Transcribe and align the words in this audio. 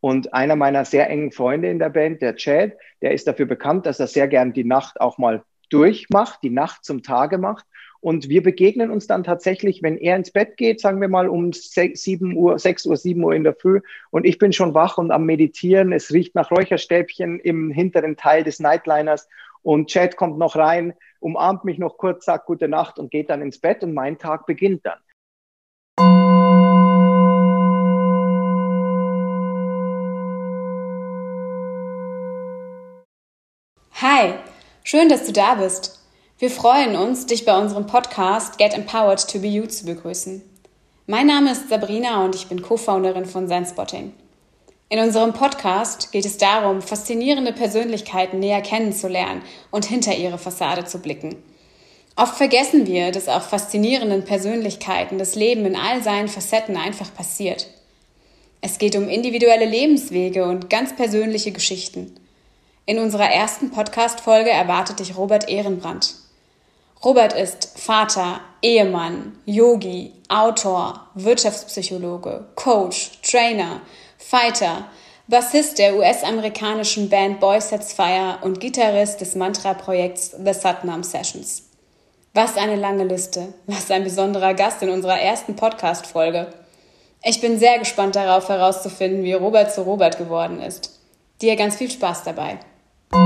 Und 0.00 0.32
einer 0.32 0.56
meiner 0.56 0.84
sehr 0.84 1.10
engen 1.10 1.32
Freunde 1.32 1.68
in 1.70 1.78
der 1.78 1.90
Band, 1.90 2.22
der 2.22 2.36
Chad, 2.36 2.72
der 3.02 3.12
ist 3.12 3.26
dafür 3.26 3.46
bekannt, 3.46 3.86
dass 3.86 3.98
er 3.98 4.06
sehr 4.06 4.28
gern 4.28 4.52
die 4.52 4.64
Nacht 4.64 5.00
auch 5.00 5.18
mal 5.18 5.42
durchmacht, 5.70 6.40
die 6.42 6.50
Nacht 6.50 6.84
zum 6.84 7.02
Tage 7.02 7.38
macht. 7.38 7.64
Und 8.00 8.28
wir 8.28 8.44
begegnen 8.44 8.90
uns 8.90 9.08
dann 9.08 9.24
tatsächlich, 9.24 9.82
wenn 9.82 9.96
er 9.96 10.14
ins 10.14 10.30
Bett 10.30 10.56
geht, 10.56 10.80
sagen 10.80 11.00
wir 11.00 11.08
mal 11.08 11.28
um 11.28 11.52
6, 11.52 12.00
7 12.00 12.36
Uhr, 12.36 12.58
6 12.58 12.86
Uhr, 12.86 12.96
7 12.96 13.22
Uhr 13.24 13.34
in 13.34 13.42
der 13.42 13.54
Früh 13.54 13.80
und 14.10 14.24
ich 14.24 14.38
bin 14.38 14.52
schon 14.52 14.72
wach 14.72 14.98
und 14.98 15.10
am 15.10 15.26
Meditieren. 15.26 15.92
Es 15.92 16.12
riecht 16.12 16.36
nach 16.36 16.52
Räucherstäbchen 16.52 17.40
im 17.40 17.72
hinteren 17.72 18.16
Teil 18.16 18.44
des 18.44 18.60
Nightliners 18.60 19.28
und 19.62 19.90
Chad 19.90 20.16
kommt 20.16 20.38
noch 20.38 20.54
rein, 20.54 20.94
umarmt 21.18 21.64
mich 21.64 21.78
noch 21.78 21.98
kurz, 21.98 22.24
sagt 22.24 22.46
gute 22.46 22.68
Nacht 22.68 23.00
und 23.00 23.10
geht 23.10 23.30
dann 23.30 23.42
ins 23.42 23.58
Bett 23.58 23.82
und 23.82 23.94
mein 23.94 24.16
Tag 24.16 24.46
beginnt 24.46 24.86
dann. 24.86 24.98
Schön, 34.88 35.10
dass 35.10 35.26
du 35.26 35.32
da 35.32 35.56
bist. 35.56 36.00
Wir 36.38 36.50
freuen 36.50 36.96
uns, 36.96 37.26
dich 37.26 37.44
bei 37.44 37.54
unserem 37.60 37.86
Podcast 37.86 38.56
Get 38.56 38.72
Empowered 38.72 39.30
to 39.30 39.38
Be 39.38 39.48
You 39.48 39.66
zu 39.66 39.84
begrüßen. 39.84 40.40
Mein 41.06 41.26
Name 41.26 41.52
ist 41.52 41.68
Sabrina 41.68 42.24
und 42.24 42.34
ich 42.34 42.46
bin 42.46 42.62
Co-Founderin 42.62 43.26
von 43.26 43.48
Zenspotting. 43.48 44.14
In 44.88 44.98
unserem 44.98 45.34
Podcast 45.34 46.10
geht 46.10 46.24
es 46.24 46.38
darum, 46.38 46.80
faszinierende 46.80 47.52
Persönlichkeiten 47.52 48.38
näher 48.38 48.62
kennenzulernen 48.62 49.42
und 49.70 49.84
hinter 49.84 50.16
ihre 50.16 50.38
Fassade 50.38 50.86
zu 50.86 51.00
blicken. 51.00 51.36
Oft 52.16 52.36
vergessen 52.36 52.86
wir, 52.86 53.12
dass 53.12 53.28
auch 53.28 53.42
faszinierenden 53.42 54.24
Persönlichkeiten 54.24 55.18
das 55.18 55.34
Leben 55.34 55.66
in 55.66 55.76
all 55.76 56.02
seinen 56.02 56.28
Facetten 56.28 56.78
einfach 56.78 57.12
passiert. 57.12 57.66
Es 58.62 58.78
geht 58.78 58.96
um 58.96 59.10
individuelle 59.10 59.66
Lebenswege 59.66 60.46
und 60.46 60.70
ganz 60.70 60.96
persönliche 60.96 61.52
Geschichten. 61.52 62.14
In 62.88 62.98
unserer 62.98 63.30
ersten 63.30 63.70
Podcast-Folge 63.70 64.48
erwartet 64.48 65.00
dich 65.00 65.14
Robert 65.14 65.46
Ehrenbrand. 65.46 66.14
Robert 67.04 67.34
ist 67.34 67.78
Vater, 67.78 68.40
Ehemann, 68.62 69.38
Yogi, 69.44 70.14
Autor, 70.30 71.06
Wirtschaftspsychologe, 71.12 72.46
Coach, 72.54 73.20
Trainer, 73.20 73.82
Fighter, 74.16 74.86
Bassist 75.26 75.78
der 75.78 75.96
US-amerikanischen 75.96 77.10
Band 77.10 77.40
Boy 77.40 77.60
Sets 77.60 77.92
Fire 77.92 78.38
und 78.40 78.58
Gitarrist 78.58 79.20
des 79.20 79.34
Mantra-Projekts 79.34 80.36
The 80.42 80.54
Satnam 80.54 81.02
Sessions. 81.02 81.64
Was 82.32 82.56
eine 82.56 82.76
lange 82.76 83.04
Liste, 83.04 83.52
was 83.66 83.90
ein 83.90 84.04
besonderer 84.04 84.54
Gast 84.54 84.82
in 84.82 84.88
unserer 84.88 85.20
ersten 85.20 85.56
Podcast-Folge. 85.56 86.46
Ich 87.22 87.42
bin 87.42 87.58
sehr 87.58 87.78
gespannt 87.78 88.16
darauf 88.16 88.48
herauszufinden, 88.48 89.24
wie 89.24 89.34
Robert 89.34 89.74
zu 89.74 89.82
Robert 89.82 90.16
geworden 90.16 90.62
ist. 90.62 90.98
Dir 91.42 91.54
ganz 91.54 91.76
viel 91.76 91.90
Spaß 91.90 92.24
dabei. 92.24 92.58
Ja, 93.10 93.18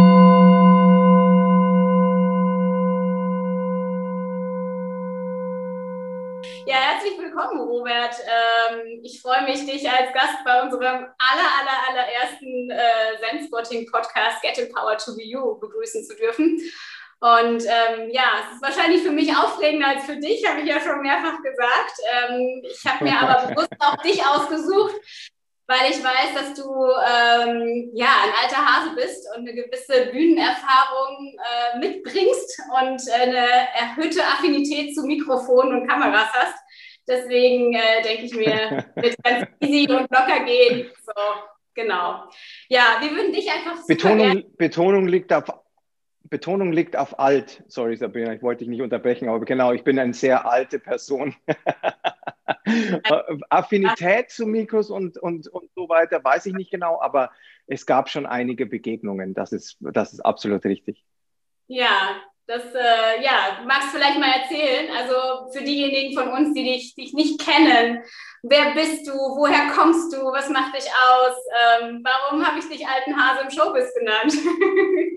herzlich 6.77 7.19
willkommen, 7.19 7.61
Robert. 7.61 8.15
Ähm, 8.21 9.01
ich 9.03 9.21
freue 9.21 9.43
mich, 9.43 9.67
dich 9.67 9.91
als 9.91 10.13
Gast 10.13 10.45
bei 10.45 10.63
unserem 10.63 10.85
aller, 10.85 11.09
aller, 11.19 11.89
allerersten 11.89 12.71
äh, 12.71 13.19
Zen-Spotting-Podcast 13.21 14.43
Get 14.43 14.59
Empowered 14.59 15.01
to 15.05 15.17
Be 15.17 15.25
You 15.25 15.59
begrüßen 15.59 16.05
zu 16.05 16.15
dürfen. 16.15 16.61
Und 17.19 17.65
ähm, 17.65 18.11
ja, 18.11 18.45
es 18.47 18.55
ist 18.55 18.63
wahrscheinlich 18.63 19.03
für 19.03 19.11
mich 19.11 19.37
aufregender 19.37 19.89
als 19.89 20.05
für 20.05 20.17
dich, 20.17 20.49
habe 20.49 20.61
ich 20.61 20.67
ja 20.67 20.81
schon 20.81 21.03
mehrfach 21.03 21.43
gesagt. 21.43 21.93
Ähm, 22.13 22.63
ich 22.65 22.85
habe 22.87 23.05
mir 23.05 23.19
aber 23.19 23.47
bewusst 23.55 23.75
auch 23.81 23.97
dich 23.97 24.25
ausgesucht, 24.25 24.95
weil 25.67 25.91
ich 25.91 26.03
weiß, 26.03 26.35
dass 26.35 26.55
du 26.55 26.65
ähm, 26.65 27.91
ja 27.95 28.09
ein 28.25 28.33
alter 28.43 28.65
Hase 28.65 28.95
bist 28.95 29.27
und 29.35 29.49
eine 29.49 29.55
gewisse 29.55 30.11
Bühnenerfahrung 30.11 31.39
äh, 31.39 31.79
mitbringst 31.79 32.63
und 32.81 33.01
eine 33.13 33.47
erhöhte 33.75 34.23
Affinität 34.23 34.95
zu 34.95 35.03
Mikrofonen 35.03 35.81
und 35.81 35.89
Kameras 35.89 36.33
hast. 36.33 36.57
Deswegen 37.09 37.75
äh, 37.75 38.03
denke 38.03 38.25
ich 38.25 38.35
mir, 38.35 38.85
wird 38.97 39.17
ganz 39.23 39.47
easy 39.61 39.91
und 39.91 40.11
locker 40.11 40.45
gehen. 40.45 40.91
So, 41.05 41.13
genau. 41.75 42.25
Ja, 42.69 42.99
wir 43.01 43.11
würden 43.11 43.33
dich 43.33 43.51
einfach 43.51 43.85
Betonung, 43.87 44.45
Betonung 44.57 45.07
liegt 45.09 45.33
auf 45.33 45.45
Betonung 46.25 46.73
liegt 46.73 46.97
auf 46.97 47.19
alt. 47.19 47.63
Sorry, 47.69 47.97
Sabrina, 47.97 48.33
ich 48.33 48.43
wollte 48.43 48.61
dich 48.61 48.69
nicht 48.69 48.83
unterbrechen, 48.83 49.29
aber 49.29 49.45
genau, 49.45 49.73
ich 49.73 49.85
bin 49.85 49.99
eine 49.99 50.15
sehr 50.15 50.51
alte 50.51 50.79
Person. 50.79 51.35
Affinität 53.51 54.31
zu 54.31 54.47
Mikros 54.47 54.91
und, 54.91 55.19
und, 55.19 55.49
und 55.49 55.71
so 55.75 55.89
weiter 55.89 56.23
weiß 56.23 56.47
ich 56.47 56.55
nicht 56.55 56.71
genau, 56.71 57.01
aber 57.01 57.31
es 57.67 57.87
gab 57.87 58.09
schon 58.09 58.27
einige 58.27 58.67
Begegnungen. 58.67 59.35
Das 59.35 59.53
ist, 59.53 59.77
das 59.81 60.13
ist 60.13 60.21
absolut 60.21 60.65
richtig. 60.65 61.05
Ja, 61.69 62.21
das 62.47 62.63
äh, 62.75 63.23
ja, 63.23 63.63
magst 63.67 63.95
du 63.95 63.99
vielleicht 63.99 64.19
mal 64.19 64.31
erzählen. 64.31 64.91
Also 64.97 65.51
für 65.53 65.65
diejenigen 65.65 66.19
von 66.19 66.33
uns, 66.33 66.55
die 66.55 66.65
dich, 66.65 66.95
dich 66.95 67.13
nicht 67.13 67.41
kennen, 67.41 68.03
wer 68.43 68.75
bist 68.75 69.07
du, 69.07 69.13
woher 69.13 69.73
kommst 69.75 70.13
du, 70.13 70.19
was 70.33 70.49
macht 70.49 70.75
dich 70.75 70.87
aus, 70.87 71.37
ähm, 71.83 72.05
warum 72.05 72.47
habe 72.47 72.59
ich 72.59 72.69
dich 72.69 72.87
alten 72.87 73.17
Hase 73.17 73.45
im 73.45 73.51
Showbiz 73.51 73.95
genannt? 73.95 74.33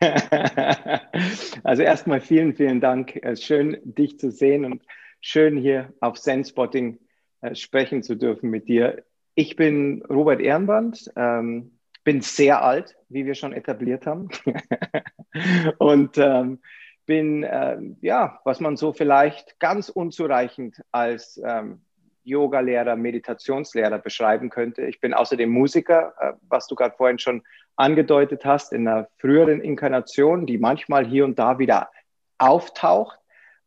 also 1.62 1.82
erstmal 1.82 2.20
vielen, 2.20 2.54
vielen 2.54 2.80
Dank. 2.80 3.20
Schön, 3.34 3.78
dich 3.84 4.18
zu 4.18 4.30
sehen 4.30 4.64
und 4.64 4.82
schön 5.20 5.56
hier 5.56 5.92
auf 6.00 6.20
Zenspotting 6.20 6.98
äh, 7.42 7.54
sprechen 7.54 8.02
zu 8.02 8.16
dürfen 8.16 8.50
mit 8.50 8.68
dir. 8.68 9.04
Ich 9.34 9.56
bin 9.56 10.02
Robert 10.08 10.40
Ehrenband, 10.40 11.10
ähm, 11.16 11.78
bin 12.04 12.20
sehr 12.22 12.62
alt, 12.62 12.96
wie 13.08 13.26
wir 13.26 13.34
schon 13.34 13.52
etabliert 13.52 14.06
haben. 14.06 14.30
und 15.78 16.18
ähm, 16.18 16.60
bin, 17.06 17.42
äh, 17.42 17.78
ja, 18.00 18.40
was 18.44 18.60
man 18.60 18.76
so 18.76 18.92
vielleicht 18.92 19.58
ganz 19.58 19.88
unzureichend 19.88 20.82
als 20.92 21.40
ähm, 21.44 21.82
Yoga-Lehrer, 22.24 22.96
Meditationslehrer 22.96 23.98
beschreiben 23.98 24.50
könnte. 24.50 24.82
Ich 24.86 25.00
bin 25.00 25.14
außerdem 25.14 25.50
Musiker, 25.50 26.14
äh, 26.20 26.32
was 26.48 26.66
du 26.66 26.74
gerade 26.74 26.96
vorhin 26.96 27.18
schon 27.18 27.42
angedeutet 27.76 28.44
hast, 28.44 28.72
in 28.72 28.86
einer 28.86 29.08
früheren 29.18 29.60
Inkarnation, 29.60 30.46
die 30.46 30.58
manchmal 30.58 31.06
hier 31.06 31.24
und 31.24 31.38
da 31.38 31.58
wieder 31.58 31.90
auftaucht 32.38 33.20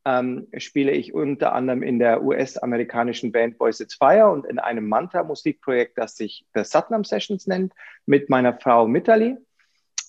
ähm, 0.05 0.47
spiele 0.57 0.91
ich 0.91 1.13
unter 1.13 1.53
anderem 1.53 1.81
in 1.81 1.99
der 1.99 2.23
US-amerikanischen 2.23 3.31
Band 3.31 3.57
Boys 3.57 3.79
It's 3.79 3.95
Fire 3.95 4.29
und 4.29 4.45
in 4.45 4.59
einem 4.59 4.87
Mantra-Musikprojekt, 4.87 5.97
das 5.97 6.17
sich 6.17 6.45
The 6.53 6.63
Satnam 6.63 7.03
Sessions 7.03 7.47
nennt, 7.47 7.73
mit 8.05 8.29
meiner 8.29 8.57
Frau 8.59 8.87
Mitali. 8.87 9.37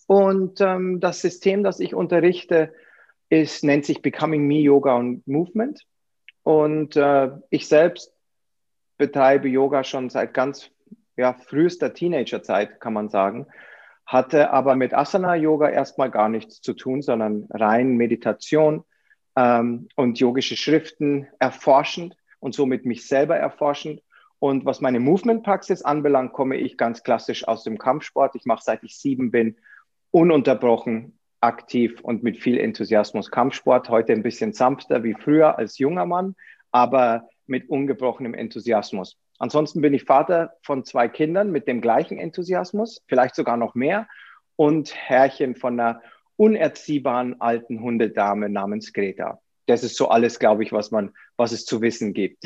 Und 0.06 0.60
ähm, 0.60 1.00
das 1.00 1.20
System, 1.20 1.62
das 1.62 1.80
ich 1.80 1.94
unterrichte, 1.94 2.74
ist, 3.28 3.64
nennt 3.64 3.84
sich 3.84 4.02
Becoming 4.02 4.46
Me 4.46 4.58
Yoga 4.58 4.96
und 4.96 5.26
Movement. 5.26 5.86
Und 6.42 6.96
äh, 6.96 7.30
ich 7.50 7.68
selbst 7.68 8.12
betreibe 8.96 9.48
Yoga 9.48 9.84
schon 9.84 10.10
seit 10.10 10.34
ganz 10.34 10.70
ja, 11.16 11.34
frühester 11.34 11.94
Teenagerzeit, 11.94 12.80
kann 12.80 12.92
man 12.92 13.08
sagen. 13.08 13.46
Hatte 14.06 14.50
aber 14.50 14.76
mit 14.76 14.92
Asana-Yoga 14.92 15.68
erstmal 15.68 16.10
gar 16.10 16.28
nichts 16.28 16.60
zu 16.60 16.74
tun, 16.74 17.02
sondern 17.02 17.46
rein 17.50 17.96
Meditation 17.96 18.84
ähm, 19.36 19.88
und 19.96 20.18
yogische 20.18 20.56
Schriften 20.56 21.28
erforschend 21.38 22.16
und 22.40 22.54
somit 22.54 22.84
mich 22.84 23.06
selber 23.06 23.36
erforschend. 23.36 24.02
Und 24.38 24.66
was 24.66 24.80
meine 24.80 25.00
Movement-Praxis 25.00 25.82
anbelangt, 25.82 26.32
komme 26.32 26.56
ich 26.56 26.76
ganz 26.76 27.02
klassisch 27.02 27.48
aus 27.48 27.64
dem 27.64 27.78
Kampfsport. 27.78 28.34
Ich 28.34 28.44
mache 28.44 28.62
seit 28.62 28.82
ich 28.82 28.98
sieben 28.98 29.30
bin 29.30 29.56
ununterbrochen 30.10 31.18
aktiv 31.40 32.00
und 32.02 32.22
mit 32.22 32.38
viel 32.38 32.58
Enthusiasmus 32.58 33.30
Kampfsport. 33.30 33.88
Heute 33.88 34.12
ein 34.12 34.22
bisschen 34.22 34.52
sanfter 34.52 35.02
wie 35.02 35.14
früher 35.14 35.58
als 35.58 35.78
junger 35.78 36.06
Mann, 36.06 36.36
aber 36.70 37.28
mit 37.46 37.68
ungebrochenem 37.68 38.34
Enthusiasmus. 38.34 39.16
Ansonsten 39.38 39.80
bin 39.80 39.94
ich 39.94 40.04
Vater 40.04 40.54
von 40.62 40.84
zwei 40.84 41.08
Kindern 41.08 41.50
mit 41.50 41.66
dem 41.66 41.80
gleichen 41.80 42.18
Enthusiasmus, 42.18 43.02
vielleicht 43.08 43.34
sogar 43.34 43.56
noch 43.56 43.74
mehr 43.74 44.08
und 44.56 44.94
Herrchen 44.94 45.56
von 45.56 45.78
einer 45.78 46.00
unerziehbaren 46.36 47.40
alten 47.40 47.80
Hundedame 47.80 48.48
namens 48.48 48.92
Greta. 48.92 49.40
Das 49.66 49.82
ist 49.82 49.96
so 49.96 50.08
alles, 50.08 50.38
glaube 50.38 50.62
ich, 50.62 50.72
was 50.72 50.90
man, 50.90 51.14
was 51.36 51.52
es 51.52 51.64
zu 51.64 51.80
wissen 51.80 52.12
gibt. 52.12 52.44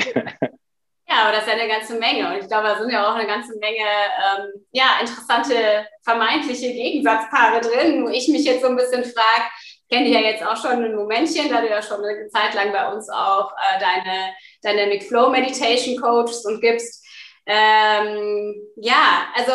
Ja, 1.10 1.22
aber 1.22 1.32
das 1.32 1.46
ist 1.46 1.48
ja 1.48 1.54
eine 1.54 1.68
ganze 1.68 1.98
Menge. 1.98 2.28
Und 2.28 2.38
ich 2.38 2.48
glaube, 2.48 2.68
da 2.68 2.78
sind 2.78 2.90
ja 2.90 3.10
auch 3.10 3.14
eine 3.14 3.26
ganze 3.26 3.58
Menge 3.58 3.78
ähm, 3.80 4.66
ja, 4.72 4.98
interessante 5.00 5.54
vermeintliche 6.02 6.70
Gegensatzpaare 6.70 7.62
drin, 7.62 8.04
wo 8.04 8.10
ich 8.10 8.28
mich 8.28 8.44
jetzt 8.44 8.60
so 8.60 8.68
ein 8.68 8.76
bisschen 8.76 9.04
frage, 9.04 9.44
kenne 9.88 10.04
dich 10.04 10.14
ja 10.14 10.20
jetzt 10.20 10.44
auch 10.44 10.56
schon 10.56 10.84
ein 10.84 10.94
Momentchen, 10.94 11.48
da 11.48 11.60
du 11.60 11.68
ja 11.68 11.82
schon 11.82 12.04
eine 12.04 12.28
Zeit 12.28 12.54
lang 12.54 12.72
bei 12.72 12.92
uns 12.92 13.08
auch 13.08 13.52
äh, 13.52 13.80
deine 13.80 14.34
Dynamic 14.64 15.04
Flow 15.04 15.30
Meditation 15.30 16.00
coachst 16.00 16.46
und 16.46 16.60
gibst. 16.60 17.04
Ähm, 17.46 18.54
ja, 18.76 19.28
also 19.34 19.52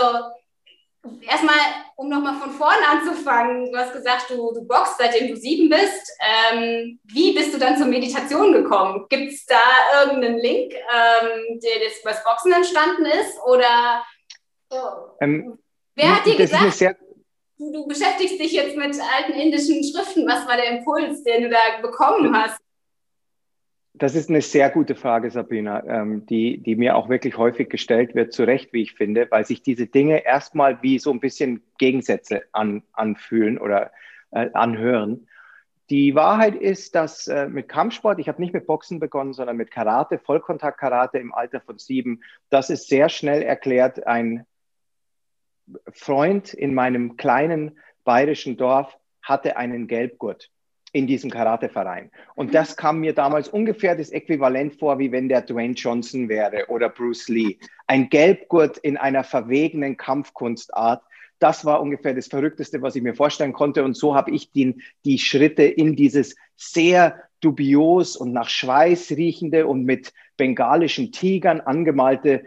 erstmal, 1.22 1.58
um 1.96 2.10
nochmal 2.10 2.36
von 2.36 2.52
vorne 2.52 2.88
anzufangen, 2.88 3.72
du 3.72 3.78
hast 3.78 3.94
gesagt, 3.94 4.30
du, 4.30 4.54
du 4.54 4.66
boxst, 4.66 4.96
seitdem 4.98 5.28
du 5.28 5.36
sieben 5.36 5.70
bist. 5.70 6.12
Ähm, 6.22 7.00
wie 7.04 7.34
bist 7.34 7.54
du 7.54 7.60
dann 7.60 7.78
zur 7.78 7.88
Meditation 7.88 8.54
gekommen? 8.54 9.06
Gibt 9.10 9.32
es 9.32 9.46
da 9.46 9.62
irgendeinen 10.02 10.40
Link, 10.40 10.74
ähm, 10.74 11.60
der 11.60 11.86
das 11.86 12.00
übers 12.02 12.24
Boxen 12.24 12.54
entstanden 12.54 13.06
ist? 13.06 13.38
Oder 13.46 14.04
So. 14.70 14.78
Ähm, 15.22 15.60
Wer 15.96 16.16
hat 16.16 16.26
dir 16.26 16.36
gesagt, 16.36 16.82
du, 17.64 17.72
du 17.72 17.88
beschäftigst 17.88 18.40
dich 18.40 18.52
jetzt 18.52 18.76
mit 18.76 18.96
alten 19.16 19.34
indischen 19.34 19.84
Schriften. 19.84 20.28
Was 20.28 20.48
war 20.48 20.58
der 20.58 20.78
Impuls, 20.78 21.24
den 21.24 21.44
du 21.44 21.50
da 21.50 21.82
bekommen 21.82 22.36
hast? 22.36 22.60
Das 23.96 24.16
ist 24.16 24.30
eine 24.30 24.42
sehr 24.42 24.72
gute 24.72 24.96
Frage, 24.96 25.30
Sabrina, 25.30 25.84
ähm, 25.86 26.26
die, 26.26 26.58
die 26.58 26.76
mir 26.76 26.96
auch 26.96 27.10
wirklich 27.10 27.38
häufig 27.38 27.70
gestellt 27.70 28.16
wird, 28.16 28.34
zu 28.34 28.44
Recht, 28.44 28.74
wie 28.74 28.82
ich 28.82 28.94
finde, 28.94 29.28
weil 29.30 29.46
sich 29.46 29.62
diese 29.62 29.86
Dinge 29.86 30.26
erstmal 30.26 30.82
wie 30.82 30.98
so 30.98 31.12
ein 31.12 31.20
bisschen 31.20 31.62
Gegensätze 31.78 32.42
an, 32.54 32.82
anfühlen 32.94 33.60
oder 33.60 33.92
äh, 34.32 34.50
anhören. 34.54 35.28
Die 35.92 36.16
Wahrheit 36.16 36.56
ist, 36.56 36.96
dass 36.96 37.28
äh, 37.28 37.48
mit 37.48 37.70
Kampfsport, 37.70 38.18
ich 38.18 38.28
habe 38.28 38.42
nicht 38.42 38.54
mit 38.54 38.66
Boxen 38.66 39.00
begonnen, 39.00 39.34
sondern 39.34 39.58
mit 39.58 39.70
Karate, 39.70 40.18
Vollkontakt-Karate 40.18 41.20
im 41.20 41.32
Alter 41.32 41.62
von 41.62 41.78
sieben, 41.78 42.22
das 42.50 42.72
ist 42.72 42.88
sehr 42.88 43.10
schnell 43.10 43.44
erklärt 43.44 44.08
ein 44.08 44.48
Freund 45.92 46.54
in 46.54 46.74
meinem 46.74 47.18
kleinen 47.18 47.78
bayerischen 48.04 48.58
Dorf 48.58 48.98
hatte 49.22 49.58
einen 49.58 49.88
Gelbgurt 49.88 50.50
in 50.92 51.08
diesem 51.08 51.32
Karateverein. 51.32 52.12
Und 52.36 52.54
das 52.54 52.78
kam 52.78 53.00
mir 53.00 53.14
damals 53.14 53.50
ungefähr 53.50 53.96
das 53.96 54.12
Äquivalent 54.12 54.76
vor, 54.76 55.00
wie 55.00 55.12
wenn 55.12 55.28
der 55.28 55.42
Dwayne 55.42 55.74
Johnson 55.74 56.30
wäre 56.30 56.68
oder 56.68 56.90
Bruce 56.90 57.28
Lee. 57.30 57.58
Ein 57.88 58.10
Gelbgurt 58.10 58.78
in 58.78 58.98
einer 58.98 59.24
verwegenen 59.24 59.98
Kampfkunstart. 59.98 61.04
Das 61.40 61.66
war 61.66 61.82
ungefähr 61.82 62.14
das 62.14 62.28
Verrückteste, 62.28 62.82
was 62.82 62.96
ich 62.96 63.02
mir 63.02 63.16
vorstellen 63.16 63.54
konnte. 63.54 63.84
Und 63.84 63.98
so 63.98 64.16
habe 64.16 64.32
ich 64.32 64.52
den, 64.52 64.82
die 65.04 65.18
Schritte 65.18 65.64
in 65.64 65.96
dieses 65.96 66.36
sehr 66.56 67.20
dubios 67.42 68.16
und 68.16 68.32
nach 68.32 68.48
Schweiß 68.48 69.12
riechende 69.12 69.66
und 69.66 69.84
mit 69.84 70.14
bengalischen 70.38 71.12
Tigern 71.12 71.60
angemalte 71.60 72.46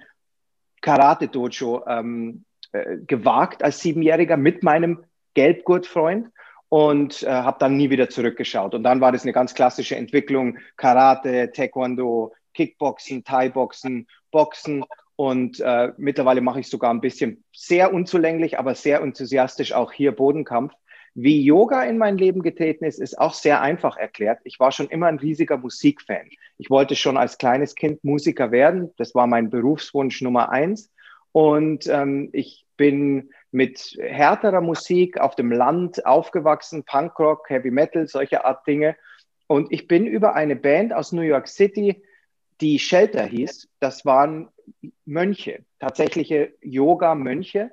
Karate-Dojo 0.82 1.84
ähm, 1.88 2.44
äh, 2.84 2.99
gewagt 3.06 3.62
als 3.62 3.81
Siebenjähriger 3.81 4.37
mit 4.37 4.62
meinem 4.62 5.05
Gelbgurtfreund 5.34 6.28
und 6.69 7.23
äh, 7.23 7.26
habe 7.28 7.58
dann 7.61 7.76
nie 7.76 7.90
wieder 7.90 8.08
zurückgeschaut. 8.08 8.75
Und 8.75 8.82
dann 8.82 9.00
war 9.00 9.12
das 9.12 9.23
eine 9.23 9.32
ganz 9.32 9.55
klassische 9.55 9.96
Entwicklung: 9.96 10.58
Karate, 10.76 11.52
Taekwondo, 11.52 12.34
Kickboxen, 12.55 13.25
Thai-Boxen, 13.25 14.06
Boxen. 14.31 14.84
Und 15.14 15.61
äh, 15.61 15.93
mittlerweile 15.96 16.43
mache 16.43 16.61
ich 16.61 16.69
sogar 16.69 16.90
ein 16.93 17.00
bisschen 17.00 17.43
sehr 17.55 17.94
unzulänglich, 17.94 18.58
aber 18.58 18.75
sehr 18.75 19.00
enthusiastisch 19.00 19.73
auch 19.73 19.93
hier 19.93 20.12
Bodenkampf. 20.12 20.75
Wie 21.14 21.43
Yoga 21.43 21.82
in 21.84 21.96
mein 21.96 22.19
Leben 22.19 22.43
getreten 22.43 22.84
ist, 22.84 23.00
ist 23.00 23.19
auch 23.19 23.32
sehr 23.32 23.62
einfach 23.62 23.96
erklärt. 23.96 24.40
Ich 24.44 24.61
war 24.61 24.70
schon 24.70 24.88
immer 24.88 25.06
ein 25.06 25.19
riesiger 25.19 25.56
Musikfan. 25.56 26.28
Ich 26.58 26.69
wollte 26.69 26.94
schon 26.94 27.17
als 27.17 27.38
kleines 27.38 27.75
Kind 27.75 28.05
Musiker 28.05 28.50
werden. 28.50 28.90
Das 28.99 29.14
war 29.14 29.26
mein 29.26 29.49
Berufswunsch 29.49 30.20
Nummer 30.20 30.50
eins. 30.50 30.93
Und 31.32 31.87
ähm, 31.87 32.28
ich 32.32 32.65
bin 32.76 33.31
mit 33.50 33.96
härterer 34.00 34.61
Musik 34.61 35.20
auf 35.20 35.34
dem 35.34 35.50
Land 35.50 36.05
aufgewachsen, 36.05 36.84
Punkrock, 36.84 37.49
Heavy 37.49 37.70
Metal, 37.70 38.06
solche 38.06 38.44
Art 38.44 38.67
Dinge. 38.67 38.96
Und 39.46 39.73
ich 39.73 39.87
bin 39.88 40.06
über 40.06 40.34
eine 40.34 40.56
Band 40.56 40.93
aus 40.93 41.12
New 41.12 41.23
York 41.23 41.49
City, 41.49 42.02
die 42.61 42.78
Shelter 42.78 43.25
hieß, 43.25 43.69
das 43.81 44.05
waren 44.05 44.49
Mönche, 45.05 45.64
tatsächliche 45.78 46.55
Yoga-Mönche, 46.62 47.70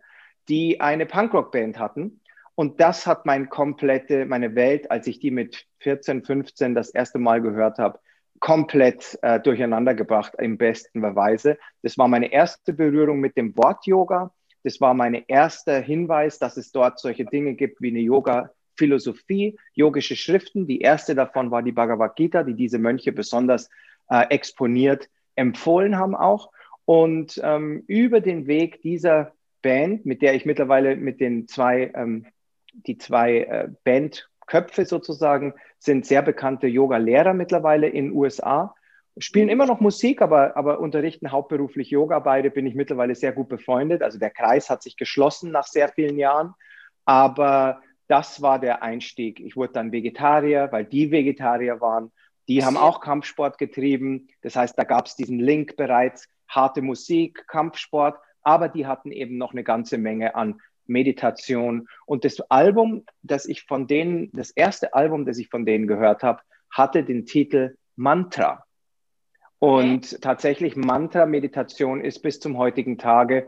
die 0.50 0.82
eine 0.82 1.06
Punkrock-Band 1.06 1.80
hatten. 1.80 2.22
Und 2.56 2.80
das 2.80 3.08
hat 3.08 3.26
meine 3.26 3.48
komplette, 3.48 4.26
meine 4.26 4.56
Welt, 4.56 4.92
als 4.92 5.08
ich 5.08 5.20
die 5.20 5.32
mit 5.32 5.66
14, 5.80 6.24
15 6.24 6.76
das 6.76 6.90
erste 6.90 7.18
Mal 7.18 7.42
gehört 7.42 7.80
habe, 7.80 8.00
komplett 8.40 9.18
äh, 9.22 9.40
durcheinander 9.40 9.96
gebracht 9.96 10.34
im 10.38 10.58
besten 10.58 11.02
Weise. 11.02 11.58
Das 11.82 11.98
war 11.98 12.08
meine 12.08 12.32
erste 12.32 12.74
Berührung 12.74 13.20
mit 13.20 13.38
dem 13.38 13.58
Wort 13.58 13.88
Yoga. 13.88 14.34
Das 14.64 14.80
war 14.82 14.94
mein 14.94 15.24
erster 15.28 15.80
Hinweis, 15.80 16.40
dass 16.40 16.58
es 16.58 16.72
dort 16.72 17.00
solche 17.00 17.26
Dinge 17.26 17.54
gibt 17.54 17.82
wie 17.82 17.90
eine 17.90 18.00
Yoga-Philosophie, 18.00 19.58
yogische 19.74 20.16
Schriften. 20.16 20.68
Die 20.68 20.80
erste 20.80 21.16
davon 21.16 21.52
war 21.52 21.62
die 21.62 21.74
Bhagavad 21.74 22.16
Gita, 22.16 22.44
die 22.44 22.56
diese 22.56 22.80
Mönche 22.80 23.12
besonders 23.12 23.70
äh, 24.10 24.26
exponiert 24.30 25.10
empfohlen 25.36 25.98
haben 25.98 26.16
auch. 26.16 26.52
Und 26.86 27.40
ähm, 27.44 27.84
über 27.88 28.22
den 28.22 28.48
Weg 28.48 28.82
dieser 28.82 29.34
Band, 29.62 30.06
mit 30.06 30.22
der 30.22 30.36
ich 30.36 30.46
mittlerweile 30.46 30.96
mit 30.96 31.20
den 31.20 31.48
zwei, 31.48 31.92
ähm, 31.96 32.26
die 32.74 32.98
zwei 32.98 33.40
äh, 33.40 33.70
Bandköpfe 33.84 34.86
sozusagen 34.86 35.54
sind 35.80 36.06
sehr 36.06 36.22
bekannte 36.22 36.68
Yoga-Lehrer 36.68 37.34
mittlerweile 37.34 37.88
in 37.88 38.10
den 38.10 38.14
USA, 38.14 38.76
spielen 39.18 39.50
immer 39.50 39.66
noch 39.66 39.80
Musik, 39.80 40.22
aber, 40.22 40.58
aber 40.58 40.80
unterrichten 40.80 41.32
hauptberuflich 41.32 41.90
Yoga. 41.90 42.20
Beide 42.20 42.50
bin 42.50 42.66
ich 42.66 42.76
mittlerweile 42.76 43.16
sehr 43.16 43.32
gut 43.32 43.50
befreundet. 43.50 44.02
Also 44.02 44.18
der 44.18 44.32
Kreis 44.32 44.70
hat 44.70 44.82
sich 44.82 44.98
geschlossen 44.98 45.52
nach 45.52 45.68
sehr 45.68 45.90
vielen 45.90 46.18
Jahren. 46.18 46.54
Aber 47.06 47.82
das 48.08 48.42
war 48.42 48.60
der 48.60 48.82
Einstieg. 48.84 49.40
Ich 49.40 49.56
wurde 49.56 49.74
dann 49.74 49.92
Vegetarier, 49.92 50.70
weil 50.72 50.86
die 50.86 51.12
Vegetarier 51.12 51.82
waren. 51.82 52.12
Die 52.48 52.66
haben 52.66 52.78
auch 52.78 53.00
Kampfsport 53.02 53.58
getrieben. 53.58 54.28
Das 54.42 54.56
heißt, 54.56 54.78
da 54.78 54.84
gab 54.84 55.06
es 55.06 55.16
diesen 55.16 55.40
Link 55.40 55.76
bereits. 55.78 56.28
Harte 56.48 56.82
Musik, 56.82 57.46
Kampfsport. 57.48 58.18
Aber 58.42 58.68
die 58.68 58.86
hatten 58.88 59.12
eben 59.12 59.38
noch 59.38 59.52
eine 59.54 59.64
ganze 59.64 59.98
Menge 59.98 60.36
an 60.36 60.60
Meditation. 60.86 61.88
Und 62.06 62.26
das 62.26 62.42
Album, 62.52 63.06
das 63.22 63.46
ich 63.46 63.64
von 63.64 63.88
denen, 63.88 64.32
das 64.34 64.52
erste 64.52 64.94
Album, 64.94 65.26
das 65.26 65.38
ich 65.38 65.50
von 65.50 65.66
denen 65.66 65.88
gehört 65.88 66.24
habe, 66.24 66.42
hatte 66.70 67.04
den 67.04 67.26
Titel 67.26 67.78
Mantra. 67.96 68.66
Und 69.64 70.22
tatsächlich 70.22 70.76
Mantra-Meditation 70.76 72.04
ist 72.04 72.20
bis 72.20 72.42
zum 72.42 72.58
heutigen 72.58 72.98
Tage 72.98 73.48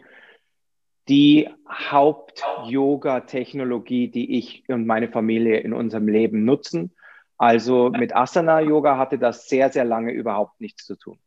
die 1.09 1.49
Haupt-Yoga-Technologie, 1.67 4.07
die 4.07 4.37
ich 4.37 4.63
und 4.69 4.87
meine 4.87 5.09
Familie 5.09 5.59
in 5.59 5.73
unserem 5.73 6.07
Leben 6.07 6.45
nutzen. 6.45 6.95
Also 7.37 7.89
mit 7.89 8.15
Asana-Yoga 8.15 8.97
hatte 8.97 9.19
das 9.19 9.49
sehr, 9.49 9.69
sehr 9.69 9.83
lange 9.83 10.13
überhaupt 10.13 10.61
nichts 10.61 10.85
zu 10.85 10.95
tun. 10.95 11.19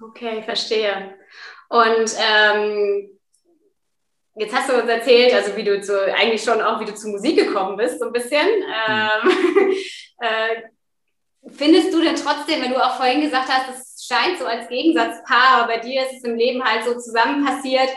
Okay, 0.00 0.42
verstehe. 0.42 1.14
Und 1.68 2.16
ähm, 2.18 3.10
Jetzt 4.34 4.56
hast 4.56 4.70
du 4.70 4.80
uns 4.80 4.88
erzählt, 4.88 5.34
also 5.34 5.54
wie 5.56 5.64
du 5.64 5.78
zu, 5.82 6.10
eigentlich 6.14 6.42
schon 6.42 6.62
auch, 6.62 6.80
wie 6.80 6.86
du 6.86 6.94
zur 6.94 7.10
Musik 7.10 7.36
gekommen 7.36 7.76
bist, 7.76 7.98
so 7.98 8.06
ein 8.06 8.12
bisschen. 8.12 8.46
Mhm. 8.46 8.64
Ähm, 8.88 9.28
äh, 10.20 10.62
findest 11.50 11.92
du 11.92 12.00
denn 12.00 12.16
trotzdem, 12.16 12.62
wenn 12.62 12.72
du 12.72 12.84
auch 12.84 12.96
vorhin 12.96 13.20
gesagt 13.20 13.48
hast, 13.48 13.70
es 13.70 14.06
scheint 14.06 14.38
so 14.38 14.46
als 14.46 14.68
Gegensatzpaar, 14.68 15.58
aber 15.58 15.74
bei 15.74 15.78
dir 15.78 16.02
ist 16.02 16.18
es 16.18 16.24
im 16.24 16.36
Leben 16.36 16.62
halt 16.62 16.84
so 16.84 16.98
zusammen 16.98 17.44
passiert. 17.44 17.88